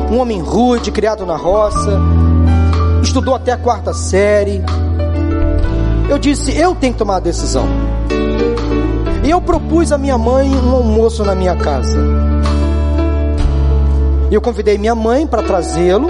[0.10, 2.00] um homem rude, criado na roça,
[3.02, 4.62] estudou até a quarta série.
[6.10, 7.68] Eu disse: eu tenho que tomar a decisão.
[9.24, 12.00] E eu propus a minha mãe um almoço na minha casa.
[14.32, 16.08] Eu convidei minha mãe para trazê-lo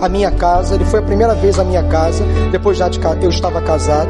[0.00, 0.74] à minha casa.
[0.74, 4.08] Ele foi a primeira vez à minha casa, depois já de eu estava casado.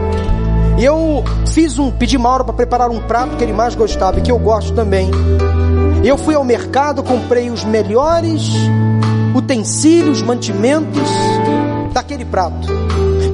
[0.77, 4.23] E eu fiz um, pedi Mauro para preparar um prato que ele mais gostava e
[4.23, 5.11] que eu gosto também.
[6.05, 8.51] Eu fui ao mercado, comprei os melhores
[9.35, 11.11] utensílios, mantimentos
[11.93, 12.69] daquele prato.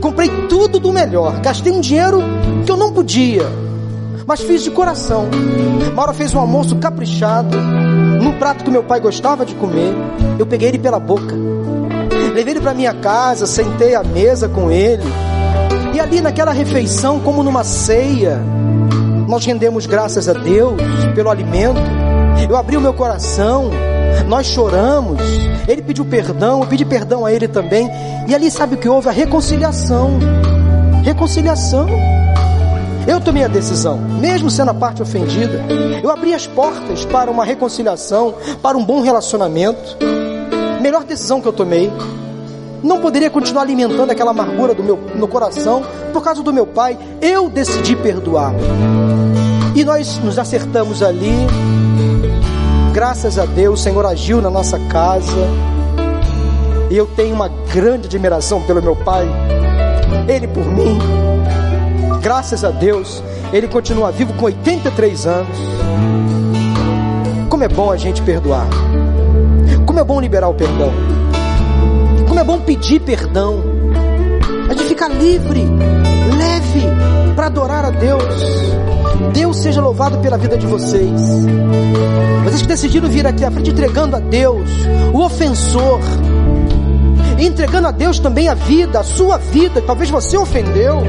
[0.01, 1.41] Comprei tudo do melhor.
[1.41, 2.23] Gastei um dinheiro
[2.65, 3.47] que eu não podia,
[4.27, 5.29] mas fiz de coração.
[5.95, 7.57] Mauro fez um almoço caprichado
[8.21, 9.95] num prato que meu pai gostava de comer,
[10.39, 11.35] eu peguei ele pela boca.
[12.35, 15.03] Levei ele para minha casa, sentei à mesa com ele.
[15.95, 18.39] E ali naquela refeição, como numa ceia,
[19.27, 20.81] nós rendemos graças a Deus
[21.15, 21.81] pelo alimento.
[22.49, 23.71] Eu abri o meu coração,
[24.27, 25.21] nós choramos.
[25.67, 27.91] Ele pediu perdão, eu pedi perdão a ele também.
[28.29, 29.09] E ali sabe o que houve?
[29.09, 30.19] A reconciliação.
[31.03, 31.87] Reconciliação.
[33.07, 35.65] Eu tomei a decisão, mesmo sendo a parte ofendida.
[36.03, 39.97] Eu abri as portas para uma reconciliação, para um bom relacionamento.
[40.81, 41.91] Melhor decisão que eu tomei.
[42.83, 46.99] Não poderia continuar alimentando aquela amargura do meu no coração por causa do meu pai.
[47.21, 48.55] Eu decidi perdoar.
[49.75, 51.35] E nós nos acertamos ali.
[52.93, 55.49] Graças a Deus, o Senhor agiu na nossa casa.
[56.91, 59.29] E eu tenho uma grande admiração pelo meu pai.
[60.29, 60.99] Ele por mim.
[62.21, 63.23] Graças a Deus,
[63.53, 65.57] ele continua vivo com 83 anos.
[67.49, 68.67] Como é bom a gente perdoar.
[69.87, 70.93] Como é bom liberar o perdão.
[72.27, 73.63] Como é bom pedir perdão.
[74.69, 75.65] A gente fica livre,
[76.37, 78.80] leve para adorar a Deus.
[79.33, 81.21] Deus seja louvado pela vida de vocês.
[82.45, 84.69] Vocês que decidiram vir aqui à frente entregando a Deus
[85.13, 86.01] o ofensor,
[87.39, 91.03] entregando a Deus também a vida, a sua vida, talvez você ofendeu.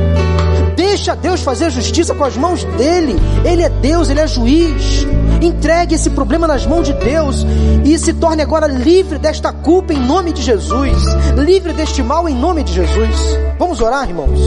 [0.91, 3.15] Deixa Deus fazer justiça com as mãos dele.
[3.45, 5.07] Ele é Deus, ele é juiz.
[5.41, 7.45] Entregue esse problema nas mãos de Deus
[7.85, 11.01] e se torne agora livre desta culpa em nome de Jesus.
[11.37, 13.39] Livre deste mal em nome de Jesus.
[13.57, 14.37] Vamos orar, irmãos.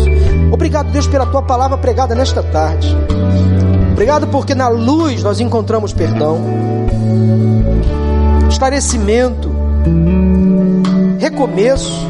[0.53, 2.95] Obrigado, Deus, pela tua palavra pregada nesta tarde.
[3.93, 6.45] Obrigado porque na luz nós encontramos perdão,
[8.51, 9.51] esclarecimento,
[11.19, 12.07] recomeço.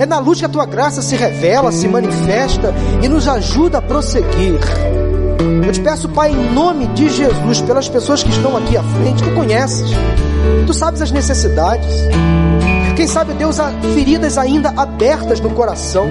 [0.00, 2.72] É na luz que a tua graça se revela, se manifesta
[3.02, 4.58] e nos ajuda a prosseguir.
[5.62, 9.22] Eu te peço, Pai, em nome de Jesus, pelas pessoas que estão aqui à frente,
[9.22, 9.90] tu conheces,
[10.66, 11.94] tu sabes as necessidades.
[12.96, 16.06] Quem sabe, Deus, há feridas ainda abertas no coração,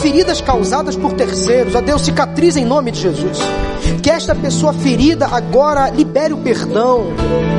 [0.00, 3.38] feridas causadas por terceiros, a Deus cicatriza em nome de Jesus.
[4.00, 7.06] Que esta pessoa ferida agora libere o perdão,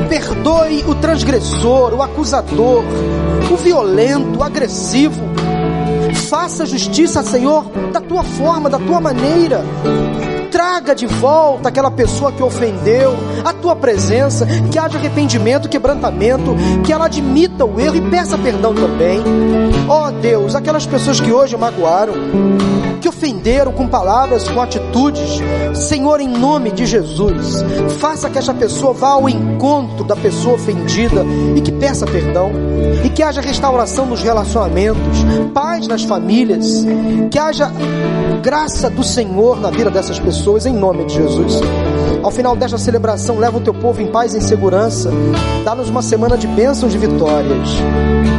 [0.08, 2.82] perdoe o transgressor, o acusador,
[3.52, 5.22] o violento, o agressivo.
[6.28, 9.62] Faça justiça, Senhor, da tua forma, da tua maneira
[10.54, 16.92] traga de volta aquela pessoa que ofendeu a tua presença, que haja arrependimento, quebrantamento, que
[16.92, 19.20] ela admita o erro e peça perdão também.
[19.88, 22.14] Ó oh, Deus, aquelas pessoas que hoje magoaram,
[23.04, 25.38] que ofenderam com palavras, com atitudes,
[25.74, 27.62] Senhor, em nome de Jesus,
[27.98, 31.22] faça que essa pessoa vá ao encontro da pessoa ofendida
[31.54, 32.50] e que peça perdão,
[33.04, 35.18] e que haja restauração nos relacionamentos,
[35.52, 36.82] paz nas famílias,
[37.30, 37.70] que haja
[38.42, 41.60] graça do Senhor na vida dessas pessoas, em nome de Jesus.
[42.22, 45.10] Ao final desta celebração, leva o teu povo em paz e em segurança.
[45.64, 47.68] Dá-nos uma semana de bênçãos e vitórias.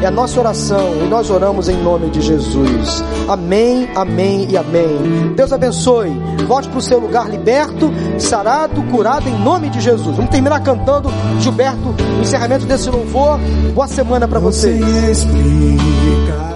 [0.02, 3.04] É a nossa oração e nós oramos em nome de Jesus.
[3.28, 5.34] Amém, amém e amém.
[5.36, 6.12] Deus abençoe.
[6.48, 10.16] Volte para o seu lugar liberto, sarado, curado em nome de Jesus.
[10.16, 13.40] Vamos terminar cantando, Gilberto, o encerramento desse louvor.
[13.74, 14.80] Boa semana para vocês.
[14.80, 16.55] Você